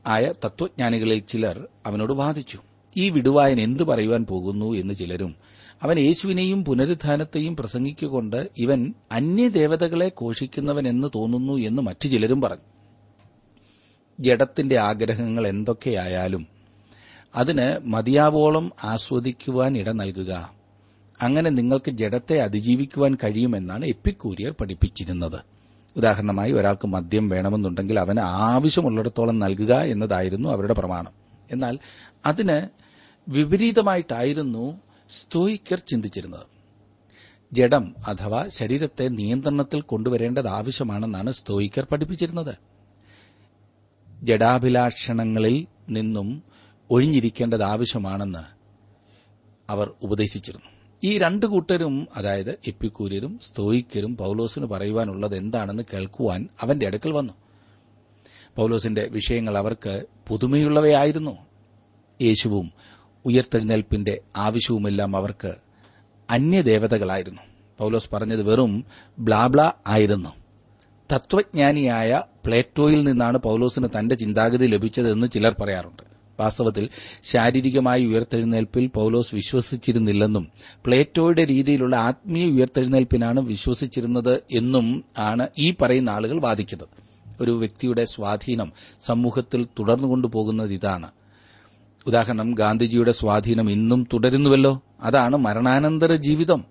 ആയ 0.06 0.32
തത്വജ്ഞാനികളിൽ 0.44 1.18
ചിലർ 1.18 1.68
അവനോട് 1.86 2.12
വാദിച്ചു 2.12 2.58
ഈ 2.96 3.10
വിടുവായൻ 3.10 3.60
എന്തു 3.60 3.82
പറയുവാൻ 3.82 4.26
പോകുന്നു? 4.26 4.74
എന്ന് 4.74 4.94
ചിലരും 4.94 5.36
അവൻ 5.82 5.98
യേശുവിനെയും 5.98 6.64
പുനരുദ്ധാനത്തെയും 6.64 7.56
പ്രസംഗിക്കൊണ്ട് 7.56 8.50
ഇവൻ 8.58 8.94
അന്യദേവതകളെ 9.12 10.08
എന്ന് 10.88 11.08
തോന്നുന്നു 11.14 11.52
എന്ന് 11.52 11.82
മറ്റു 11.82 12.08
ചിലരും 12.08 12.40
പറഞ്ഞു. 12.40 12.64
ജഡത്തിന്റെ 14.20 14.78
ആഗ്രഹങ്ങൾ 14.78 15.48
എന്തൊക്കെയായാലും 15.48 16.46
അതിന് 17.34 17.86
മതിയാവോളം 17.86 18.72
ആസ്വദിക്കുവാൻ 18.84 19.78
ഇട 19.78 19.90
നൽകുക. 19.90 20.57
അങ്ങനെ 21.22 21.50
നിങ്ങൾക്ക് 21.50 21.90
ജഡത്തെ 21.90 22.34
അതിജീവിക്കുവാൻ 22.34 23.14
കഴിയുമെന്നാണ് 23.14 23.84
എപ്പിക്കൂരിയർ 23.84 24.54
പഠിപ്പിച്ചിരുന്നത്. 24.60 25.40
ഉദാഹരണമായി 25.96 26.52
ഒരാൾക്ക് 26.52 26.88
മദ്യം 26.88 27.28
വേണമെന്നുണ്ടെങ്കിൽ 27.28 28.00
അവന് 28.00 28.20
ആവശ്യമുള്ളിടത്തോളം 28.20 29.38
നൽകുക 29.38 29.74
എന്നതായിരുന്നു 29.74 30.48
അവരുടെ 30.48 30.72
പ്രമാണം. 30.72 31.12
എന്നാൽ 31.50 31.78
അതിന് 32.26 32.68
വിപരീതമായിട്ടായിരുന്നു 33.28 34.80
സ്തോയിക്കർ 35.08 35.78
ചിന്തിച്ചിരുന്നത്. 35.78 36.58
ജഡം 37.52 37.94
അഥവാ 38.08 38.48
ശരീരത്തെ 38.48 39.08
നിയന്ത്രണത്തിൽ 39.08 39.80
കൊണ്ടുവരേണ്ടത് 39.80 40.48
ആവശ്യമാണെന്നാണ് 40.48 41.32
സ്തോയിക്കർ 41.32 41.86
പഠിപ്പിച്ചിരുന്നത്. 41.92 42.54
ജഡാഭിലാഷണങ്ങളിൽ 44.22 45.66
നിന്നും 45.88 46.42
ഒഴിഞ്ഞിരിക്കേണ്ടത് 46.90 47.62
ആവശ്യമാണെന്ന് 47.62 48.58
അവർ 49.70 49.92
ഉപദേശിച്ചിരുന്നു. 50.02 50.77
ഈ 51.04 51.18
രണ്ട് 51.18 51.46
കൂട്ടരും 51.46 52.08
അതായത് 52.16 52.50
എപ്പിക്കൂര്യരും 52.50 53.40
സ്തോയിക്കരും 53.42 54.16
പൌലോസിന് 54.16 54.66
പറയുവാനുള്ളത് 54.66 55.36
എന്താണെന്ന് 55.36 55.82
കേൾക്കുവാൻ 55.92 56.48
അവന്റെ 56.60 56.86
അടുക്കൽ 56.86 57.12
വന്നു. 57.12 57.32
പൌലോസിന്റെ 58.56 59.08
വിഷയങ്ങൾ 59.10 59.58
അവർക്ക് 59.58 60.06
പുതുമയുള്ളവയായിരുന്നു. 60.28 61.38
യേശുവും 62.22 62.72
ഉയർത്തെഴുന്നേൽപ്പിന്റെ 63.24 64.20
ആവശ്യവുമെല്ലാം 64.36 65.16
അവർക്ക് 65.16 65.54
അന്യദേവതകളായിരുന്നു. 66.30 67.42
പൌലോസ് 67.78 68.10
പറഞ്ഞത് 68.12 68.42
വെറും 68.42 68.84
ബ്ലാബ്ല 69.18 69.72
ആയിരുന്നു. 69.86 70.32
തത്വജ്ഞാനിയായ 71.12 72.22
പ്ലേറ്റോയിൽ 72.46 73.04
നിന്നാണ് 73.04 73.38
പൌലോസിന് 73.38 73.88
തന്റെ 73.98 74.14
ചിന്താഗതി 74.14 74.66
ലഭിച്ചതെന്ന് 74.66 75.26
ചിലർ 75.26 75.54
പറയാറുണ്ട്. 75.60 76.07
വാസ്തവത്തിൽ 76.40 76.88
ശാരീരികമായ 77.22 78.06
ഉയർത്തെഴുന്നേൽപ്പിൽ 78.06 78.86
പൌലോസ് 78.86 79.34
വിശ്വസിച്ചിരുന്നില്ലെന്നും 79.34 80.48
പ്ലേറ്റോയുടെ 80.84 81.46
രീതിയിലുള്ള 81.46 81.96
ആത്മീയ 81.96 82.46
ഉയർത്തെഴുന്നേൽപ്പിനാണ് 82.46 83.40
വിശ്വസിച്ചിരുന്നത് 83.40 84.42
എന്നും 84.52 85.04
ആണ് 85.18 85.48
ഈ 85.58 85.74
പറയുന്ന 85.82 86.10
ആളുകൾ 86.10 86.40
വാദിക്കുന്നത്. 86.40 86.88
ഒരു 87.40 87.50
വ്യക്തിയുടെ 87.50 88.04
സ്വാധീനം 88.04 88.72
സമൂഹത്തിൽ 89.00 89.64
തുടർന്നുകൊണ്ടുപോകുന്നത് 89.64 90.72
ഇതാണ്. 90.72 91.10
ഉദാഹരണം 92.06 92.54
ഗാന്ധിജിയുടെ 92.58 93.12
സ്വാധീനം 93.12 93.70
ഇന്നും 93.70 94.06
തുടരുന്നുവല്ലോ. 94.12 94.82
അതാണ് 95.02 95.36
മരണാനന്തര 95.36 96.14
ജീവിതം. 96.14 96.64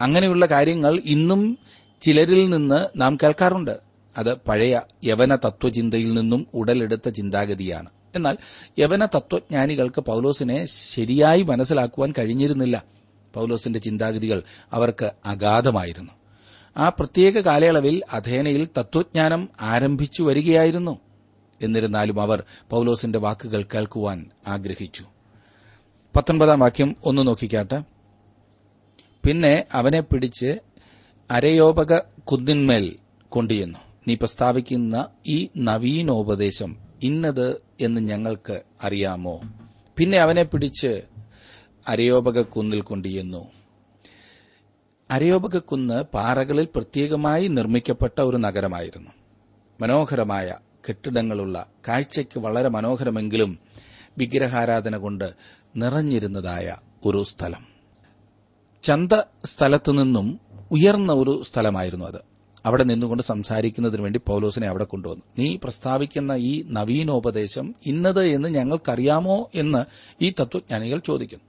അങ്ങനെയുള്ള 0.00 0.46
കാര്യങ്ങൾ 0.46 1.02
ഇന്നും 1.04 1.58
ചിലരിൽ 2.00 2.50
നിന്ന് 2.50 3.00
നാം 3.00 3.16
കേൾക്കാറുണ്ട്. 3.16 3.78
അത് 4.18 4.34
പഴയ 4.34 4.80
യവന 5.04 5.34
തത്വചിന്തയിൽ 5.34 6.14
നിന്നും 6.14 6.46
ഉടലെടുത്ത 6.54 7.08
ചിന്താഗതിയാണ്. 7.08 7.90
എന്നാൽ 8.14 8.36
യവന 8.78 9.04
തത്വജ്ഞാനികൾക്ക് 9.04 10.00
പൌലോസിനെ 10.00 10.66
ശരിയായി 10.66 11.42
മനസ്സിലാക്കുവാൻ 11.42 12.12
കഴിഞ്ഞിരുന്നില്ല. 12.18 12.84
പൌലോസിന്റെ 13.34 13.78
ചിന്താഗതികൾ 13.78 14.42
അവർക്ക് 14.72 15.10
അഗാധമായിരുന്നു. 15.24 16.12
ആ 16.76 16.88
പ്രത്യേക 16.88 17.38
കാലയളവിൽ 17.38 18.02
അധേനയിൽ 18.12 18.68
തത്വജ്ഞാനം 18.78 19.48
ആരംഭിച്ചു 19.60 20.22
വരികയായിരുന്നു. 20.22 20.98
എന്നിരുന്നാലും 21.62 22.22
അവർ 22.22 22.42
പൌലോസിന്റെ 22.70 23.18
വാക്കുകൾ 23.18 23.62
കേൾക്കുവാൻ 23.62 24.30
ആഗ്രഹിച്ചു. 24.48 25.04
പത്തൊൻപതാം 26.16 26.60
വാക്യം 26.60 26.96
ഒന്ന് 27.04 27.26
നോക്കിക്കാട്ടെ. 27.26 27.82
പിന്നെ 29.26 29.64
അവനെ 29.72 30.00
പിടിച്ച് 30.00 30.58
അരയോപക 31.30 31.98
കുന്നിന്മേൽ 31.98 32.96
കൊണ്ടുചെന്നു. 33.28 33.78
നീ 34.08 34.14
പ്രസ്താവിക്കുന്ന 34.14 35.06
ഈ 35.26 35.48
നവീനോപദേശം 35.56 36.76
ഇന്നത് 37.02 37.67
എന്ന് 37.80 38.00
ഞങ്ങൾക്ക് 38.00 38.62
അറിയാമോ? 38.82 39.40
പിന്നെ 39.96 40.18
അവനെ 40.18 40.42
പിടിച്ച് 40.42 41.02
അരയോപക 41.88 42.40
കുന്നിൽ 42.40 42.80
കൊണ്ടുചെന്നു 42.80 43.48
അരയോപക 45.10 45.58
കുന്ന് 45.58 46.02
പാറകളിൽ 46.02 46.68
പ്രത്യേകമായി 46.76 47.48
നിർമ്മിക്കപ്പെട്ട 47.48 48.20
ഒരു 48.20 48.36
നഗരമായിരുന്നു. 48.36 49.10
മനോഹരമായ 49.80 50.54
കെട്ടിടങ്ങളുള്ള 50.88 51.66
കാഴ്ചയ്ക്ക് 51.88 52.38
വളരെ 52.38 52.68
മനോഹരമെങ്കിലും 52.68 53.58
വിഗ്രഹാരാധന 54.18 54.96
കൊണ്ട് 54.96 55.32
നിറഞ്ഞിരുന്നതായ 55.76 56.76
ഒരു 57.06 57.22
സ്ഥലം. 57.22 57.66
ചന്ത 58.82 59.22
സ്ഥലത്തു 59.44 59.92
നിന്നും 59.92 60.40
ഉയർന്ന 60.70 61.12
ഒരു 61.12 61.42
സ്ഥലമായിരുന്നു 61.42 62.04
അത്. 62.04 62.37
അവിടെ 62.66 62.84
നിന്നുകൊണ്ട് 62.84 63.22
സംസാരിക്കുന്നതിന് 63.22 64.02
വേണ്ടി 64.02 64.20
പൗലോസിനെ 64.26 64.68
അവിടെ 64.68 64.84
കൊണ്ടുവന്നു. 64.84 65.22
നീ 65.38 65.58
പ്രസ്താവിക്കുന്ന 65.64 66.32
ഈ 66.32 66.64
നവീനോപദേശം 66.70 67.74
ഇന്നത് 67.86 68.24
എന്ന് 68.24 68.48
ഞങ്ങൾക്കറിയാമോ 68.48 69.50
എന്ന് 69.54 69.84
ഈ 70.22 70.30
തത്വജ്ഞാനികൾ 70.40 70.98
ചോദിക്കുന്നു. 71.06 71.44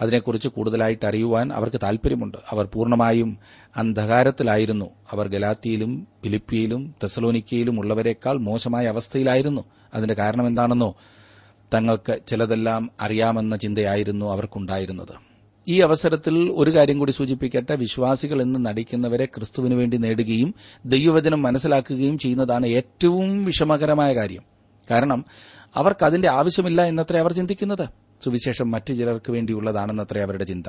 അതിനെക്കുറിച്ച് 0.00 0.48
കൂടുതലായിട്ട് 0.48 1.06
അറിയുവാൻ 1.06 1.52
അവർക്ക് 1.52 1.76
താൽപര്യമുണ്ട് 1.82 2.38
അവർ 2.50 2.64
പൂർണമായും 2.64 3.38
അന്ധകാരത്തിലായിരുന്നു. 3.76 4.90
അവർ 5.10 5.28
ഗലാത്തിയിലും 5.28 6.06
ഫിലിപ്പിയിലും 6.24 6.94
തെസലോനിക്കയിലും 7.02 7.80
ഉള്ളവരെക്കാൾ 7.80 8.36
മോശമായ 8.36 8.86
അവസ്ഥയിലായിരുന്നു. 8.86 9.64
അതിന്റെ 9.94 10.14
കാരണം 10.14 10.46
എന്താണെന്നോ 10.46 10.96
തങ്ങൾക്ക് 11.74 12.20
ചിലതെല്ലാം 12.26 12.90
അറിയാമെന്ന 13.00 13.56
ചിന്തയായിരുന്നു 13.56 14.26
അവർക്കുണ്ടായിരുന്നത്. 14.26 15.33
ഈ 15.68 15.80
അവസരത്തിൽ 15.80 16.52
ഒരു 16.52 16.74
കാര്യം 16.74 16.98
കൂടി 16.98 17.10
സൂചിപ്പിക്കട്ടെ. 17.10 17.74
വിശ്വാസികൾ 17.74 18.42
എന്ന് 18.42 18.66
നടിക്കുന്നവരെ 18.66 19.24
ക്രിസ്തുവിനു 19.24 19.74
വേണ്ടി 19.74 19.96
നേടുകയും 19.96 20.54
ദൈവവചനം 20.86 21.42
മനസ്സിലാക്കുകയും 21.42 22.18
ചെയ്യുന്നതാണ് 22.18 22.66
ഏറ്റവും 22.66 23.44
വിഷമകരമായ 23.44 24.14
കാര്യം. 24.14 24.42
കാരണം 24.90 25.24
അവർക്ക് 25.74 26.04
അതിന്റെ 26.04 26.30
ആവശ്യമില്ല 26.30 26.82
എന്നത്രേ 26.82 27.18
അവർ 27.18 27.32
ചിന്തിക്കുന്നത്. 27.32 27.88
സുവിശേഷം 28.24 28.70
മറ്റു 28.70 28.92
ചിലർക്ക് 28.92 29.32
വേണ്ടിയുള്ളതാണെന്നത്രേ 29.32 30.22
അവരുടെ 30.22 30.44
ചിന്ത. 30.44 30.66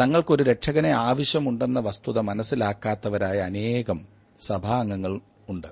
തങ്ങൾക്കൊരു 0.00 0.42
രക്ഷകനെ 0.42 0.90
ആവശ്യമുണ്ടെന്ന 0.90 1.80
വസ്തുത 1.80 2.18
മനസ്സിലാക്കാത്തവരായ 2.18 3.38
അനേകം 3.38 4.06
സഭാംഗങ്ങൾ 4.40 5.20
ഉണ്ട്. 5.48 5.66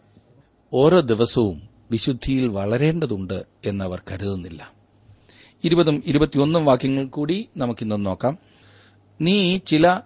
ഓരോ 0.75 1.01
ദിവസവും 1.01 1.69
വിശുദ്ധിയിൽ 1.91 2.49
വളരേണ്ടതുണ്ട് 2.49 3.43
എന്നവർ 3.67 4.03
കരുതുന്നില്ല. 4.13 4.78
ഇരുപതും 5.65 6.03
ഇരുപത്തിയൊന്നും 6.07 6.65
വാക്യങ്ങൾ 6.65 7.05
കൂടി 7.05 7.49
നമുക്കിന്ന് 7.57 8.07
നോക്കാം. 8.07 8.39
നീ 9.21 9.59
ചില 9.59 10.01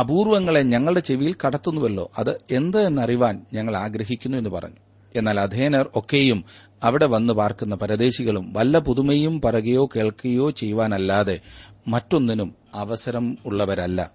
അപൂർവങ്ങളെ 0.00 0.62
ഞങ്ങളുടെ 0.62 1.00
ചെവിയിൽ 1.00 1.34
കടത്തുന്നുവല്ലോ. 1.46 2.10
അത് 2.18 2.40
എന്ത് 2.50 2.86
എന്നറിവാൻ 2.86 3.46
ഞങ്ങൾ 3.52 3.76
ആഗ്രഹിക്കുന്നു 3.76 4.38
എന്ന് 4.38 4.50
പറഞ്ഞു. 4.50 4.76
എന്നാൽ 5.16 5.40
അധേനർ 5.40 5.90
ഒക്കെയും 5.96 6.44
അവിടെ 6.82 7.06
വന്നു 7.06 7.32
പാർക്കുന്ന 7.32 7.74
പരദേശികളും 7.74 8.52
വല്ല 8.52 8.78
പുതുമയും 8.78 9.40
പറയുകയോ 9.40 9.88
കേൾക്കുകയോ 9.96 10.50
ചെയ്യുവാനല്ലാതെ 10.50 11.40
മറ്റൊന്നിനും 11.88 12.54
അവസരം 12.74 13.38
ഉള്ളവരല്ല. 13.46 14.10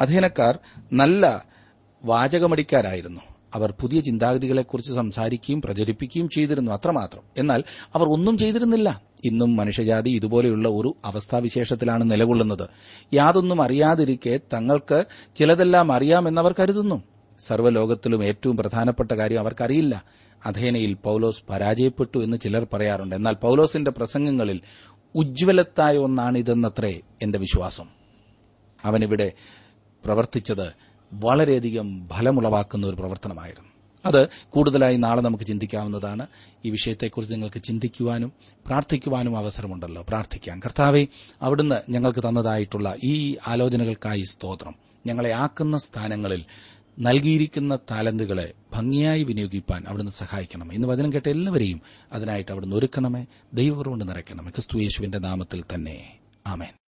അധേനക്കാർ 0.00 0.58
നല്ല 0.92 1.44
വാചകമടിക്കാരായിരുന്നു. 2.04 3.20
അവർ 3.54 3.74
പുതിയ 3.80 4.00
ചിന്താഗതികളെക്കുറിച്ച് 4.00 4.92
സംസാരിക്കുകയും 4.92 5.62
പ്രചരിപ്പിക്കുകയും 5.62 6.28
ചെയ്തിരുന്നു 6.28 6.72
അത്രമാത്രം. 6.72 7.22
എന്നാൽ 7.38 7.64
അവർ 7.94 8.08
ഒന്നും 8.08 8.38
ചെയ്തിരുന്നില്ല. 8.38 9.02
ഇന്നും 9.24 9.56
മനുഷ്യജാതി 9.56 10.10
ഇതുപോലെയുള്ള 10.10 10.68
ഒരു 10.68 10.96
അവസ്ഥാവിശേഷത്തിലാണ് 11.04 12.10
നിലകൊള്ളുന്നത്. 12.10 12.68
യാതൊന്നും 13.14 13.62
അറിയാതിരിക്കെ 13.62 14.40
തങ്ങൾക്ക് 14.52 15.04
ചിലതെല്ലാം 15.36 15.92
അറിയാമെന്നവർ 15.92 16.54
കരുതുന്നു. 16.60 17.02
സർവലോകത്തിലും 17.38 18.24
ഏറ്റവും 18.24 18.56
പ്രധാനപ്പെട്ട 18.56 19.12
കാര്യം 19.12 19.40
അവർക്കറിയില്ല. 19.40 20.04
അധേനയിൽ 20.46 20.94
പൌലോസ് 20.94 21.42
പരാജയപ്പെട്ടു 21.50 22.18
എന്ന് 22.18 22.36
ചിലർ 22.36 22.66
പറയാറുണ്ട്. 22.72 23.16
എന്നാൽ 23.16 23.34
പൌലോസിന്റെ 23.34 23.90
പ്രസംഗങ്ങളിൽ 23.90 24.60
ഉജ്ജ്വലത്തായ 25.14 25.96
ഒന്നാണിതെന്നത്രേ 25.96 27.00
എന്റെ 27.22 27.38
വിശ്വാസം. 27.38 27.84
അവനിവിടെ 28.84 29.32
പ്രവർത്തിച്ചത് 30.04 30.87
വളരെയധികം 31.12 32.08
ഫലമുളവാക്കുന്ന 32.08 32.86
ഒരു 32.86 32.96
പ്രവർത്തനമായിരുന്നു. 32.96 33.68
അത് 34.06 34.28
കൂടുതലായി 34.50 34.96
നാളെ 34.96 35.20
നമുക്ക് 35.20 35.44
ചിന്തിക്കാവുന്നതാണ്. 35.44 36.26
ഈ 36.64 36.70
വിഷയത്തെക്കുറിച്ച് 36.70 37.34
നിങ്ങൾക്ക് 37.34 37.62
ചിന്തിക്കുവാനും 37.62 38.32
പ്രാർത്ഥിക്കുവാനും 38.66 39.36
അവസരമുണ്ടല്ലോ. 39.36 40.04
പ്രാർത്ഥിക്കാം. 40.08 40.60
കർത്താവെ 40.60 41.06
അവിടുന്ന് 41.42 41.92
ഞങ്ങൾക്ക് 41.92 42.28
തന്നതായിട്ടുള്ള 42.28 42.96
ഈ 43.04 43.36
ആലോചനകൾക്കായി 43.46 44.22
സ്തോത്രം. 44.22 44.74
ഞങ്ങളെ 45.06 45.32
ആക്കുന്ന 45.32 45.78
സ്ഥാനങ്ങളിൽ 45.78 46.44
നൽകിയിരിക്കുന്ന 46.98 47.76
താലന്തുകളെ 47.76 48.52
ഭംഗിയായി 48.72 49.22
വിനിയോഗിക്കാൻ 49.22 49.84
അവിടുന്ന് 49.88 50.12
സഹായിക്കണം 50.12 50.72
ഇന്ന് 50.72 50.88
വചനം 50.88 51.12
കേട്ട 51.12 51.28
എല്ലാവരെയും 51.28 51.80
അതിനായിട്ട് 52.12 52.52
അവിടുന്ന് 52.52 52.76
ഒരുക്കണമേ. 52.76 53.26
ദൈവം 53.54 53.82
കൊണ്ട് 53.82 54.08
നിറയ്ക്കണമേ. 54.08 54.50
ക്രിസ്തു 54.50 54.78
യേശുവിന്റെ 54.78 55.18
നാമത്തിൽ 55.18 55.64
തന്നെ. 55.74 56.18
ആമേൻ. 56.46 56.87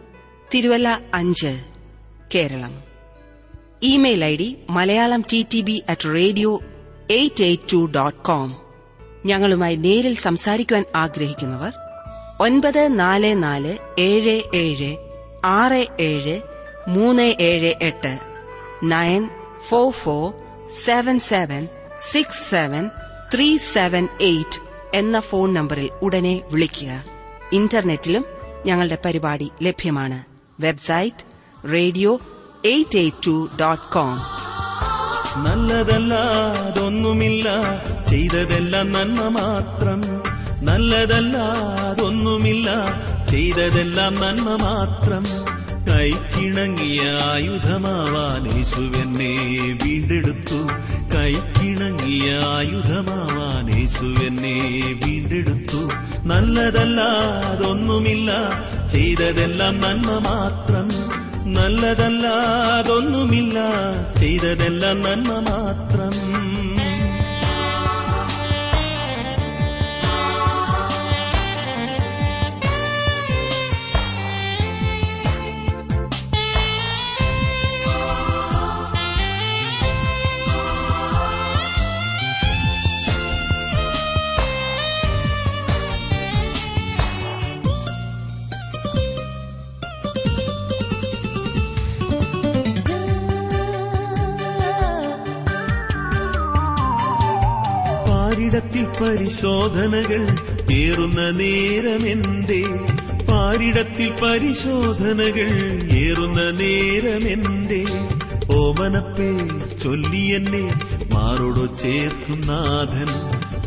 തിരുവല്ല 0.53 1.01
അഞ്ച് 1.13 1.63
Keralam. 2.35 2.83
Email 3.83 4.25
I 4.25 4.35
D 4.35 4.57
Malayalam 4.69 5.23
T 5.33 5.45
T 5.53 5.61
B 5.61 5.83
at 5.89 6.15
radio 6.15 6.59
eight 7.11 7.43
eight 7.43 7.73
two 7.73 7.91
dot 7.95 8.19
com. 8.19 8.55
ഞങ്ങളുമായി 9.25 9.75
നേരിൽ 9.75 10.15
സംസാരിക്കുവാൻ 10.15 10.85
ആഗ്രഹിക്കുന്നവർ 10.95 11.71
ഒൻപത് 12.39 12.99
നാല് 12.99 13.43
നാല് 13.43 13.77
ഏഴ് 13.99 14.41
ഏഴ് 14.55 14.97
ആറ് 15.45 15.87
ഏഴ് 15.99 16.41
മൂന്ന് 16.87 17.35
ഏഴ് 17.39 17.75
എട്ട് 17.81 18.19
nine 18.83 19.29
four 19.69 19.93
four 19.93 20.33
seven 20.71 21.19
seven 21.19 21.67
six 21.99 22.49
seven 22.49 22.89
three 23.33 23.57
seven 23.57 24.07
eight 24.21 24.59
എന്ന 24.93 25.19
ഫോൺ 25.19 25.53
നമ്പറിൽ 25.53 25.89
ഉടനെ 26.01 26.41
വിളിക്കുക. 26.51 27.05
ഇന്റർനെറ്റിലും 27.53 28.25
ഞങ്ങളുടെ 28.65 28.97
പരിപാടി 29.05 29.51
ലഭ്യമാണ്. 29.63 30.30
Website 30.61 31.31
radio 31.71 32.19
eight 32.65 32.97
eight 32.97 33.27
two 33.27 33.49
dot 33.59 33.83
com 33.83 34.21
നല്ലതല്ലാതൊന്നുമില്ല 35.43 37.49
ചെയ്തതെല്ലാം 38.09 38.91
നന്മ 38.91 39.27
മാത്രം. 39.27 40.01
നല്ലതല്ലാതൊന്നുമില്ല 40.65 42.69
ചെയ്തതെല്ലാം 43.31 44.15
നന്മ 44.15 44.55
മാത്രം. 44.55 45.23
കൈക്കിണങ്ങിയ 45.93 47.01
ആയുധമാവാൻ 47.01 48.57
യേശുവെന്നെ 48.57 49.33
വീണ്ടെടുത്തു. 49.83 50.67
കൈക്കിണങ്ങിയ 51.17 52.31
ആയുധമാവാൻ 52.31 53.79
യേശുവെന്നെ 53.79 54.55
വീണ്ടെടുത്തു. 55.05 55.60
നല്ലതല്ലാതൊന്നുമില്ല. 56.31 58.31
ചെയ്തതെല്ലാം 58.91 59.81
നന്മ 59.81 60.17
മാത്രം. 60.17 60.89
നല്ലതല്ലാതൊന്നുമില്ല. 61.53 63.59
ചെയ്തതെല്ലാം 64.19 65.01
നന്മ 65.01 65.39
മാത്രം. 65.39 66.41
പരിശോധനകൾ 99.01 100.23
ഏറുന്ന 100.71 101.29
നേരമെന്റെ 101.29 102.61
പാരിടത്തിൽ 103.31 104.11
പരിശോധനകൾ 104.23 105.51
ഏറുന്ന 105.93 106.49
നേരമെന്റെ 106.59 107.81
ഓമനപ്പേ 108.53 109.31
ചൊല്ലിയെന്നെ 109.83 110.63
എന്നെ 111.13 111.65
ചേർക്കും 111.81 112.39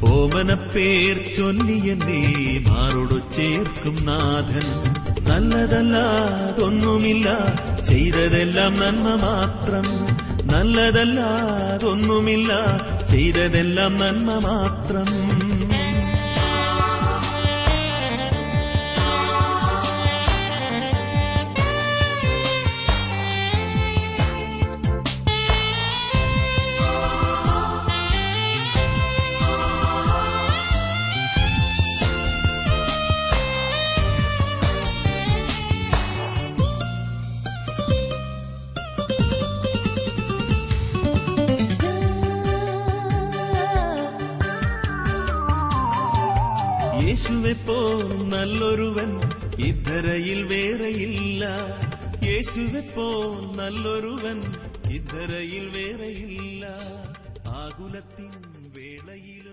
ഓമനപ്പേർ 0.09 1.17
ചൊല്ലിയെന്നെ 1.37 2.21
മാറോടോ 2.69 3.19
ചേർക്കും 3.37 3.97
നാഥൻ. 4.05 4.67
നല്ലതല്ലാതൊന്നുമില്ല 5.21 7.29
ചെയ്തതെല്ലാം 7.89 8.75
നന്മ 8.75 9.15
മാത്രം. 9.15 9.87
നല്ലതല്ലാതൊന്നുമില്ല 10.53 12.53
ചെയ്തതെല്ലാം 13.15 13.93
നന്മ 13.97 14.31
മാത്രം 14.39 15.09
യേശുവെപ്പോ 52.57 53.35
നല്ലൊരുവൻ. 53.57 54.41
ഇതരയിൽ 54.93 55.69
വേറെയില്ല. 55.69 56.67
ആകുലത്തിൻ 57.49 58.31
വേളയിലും 58.77 59.44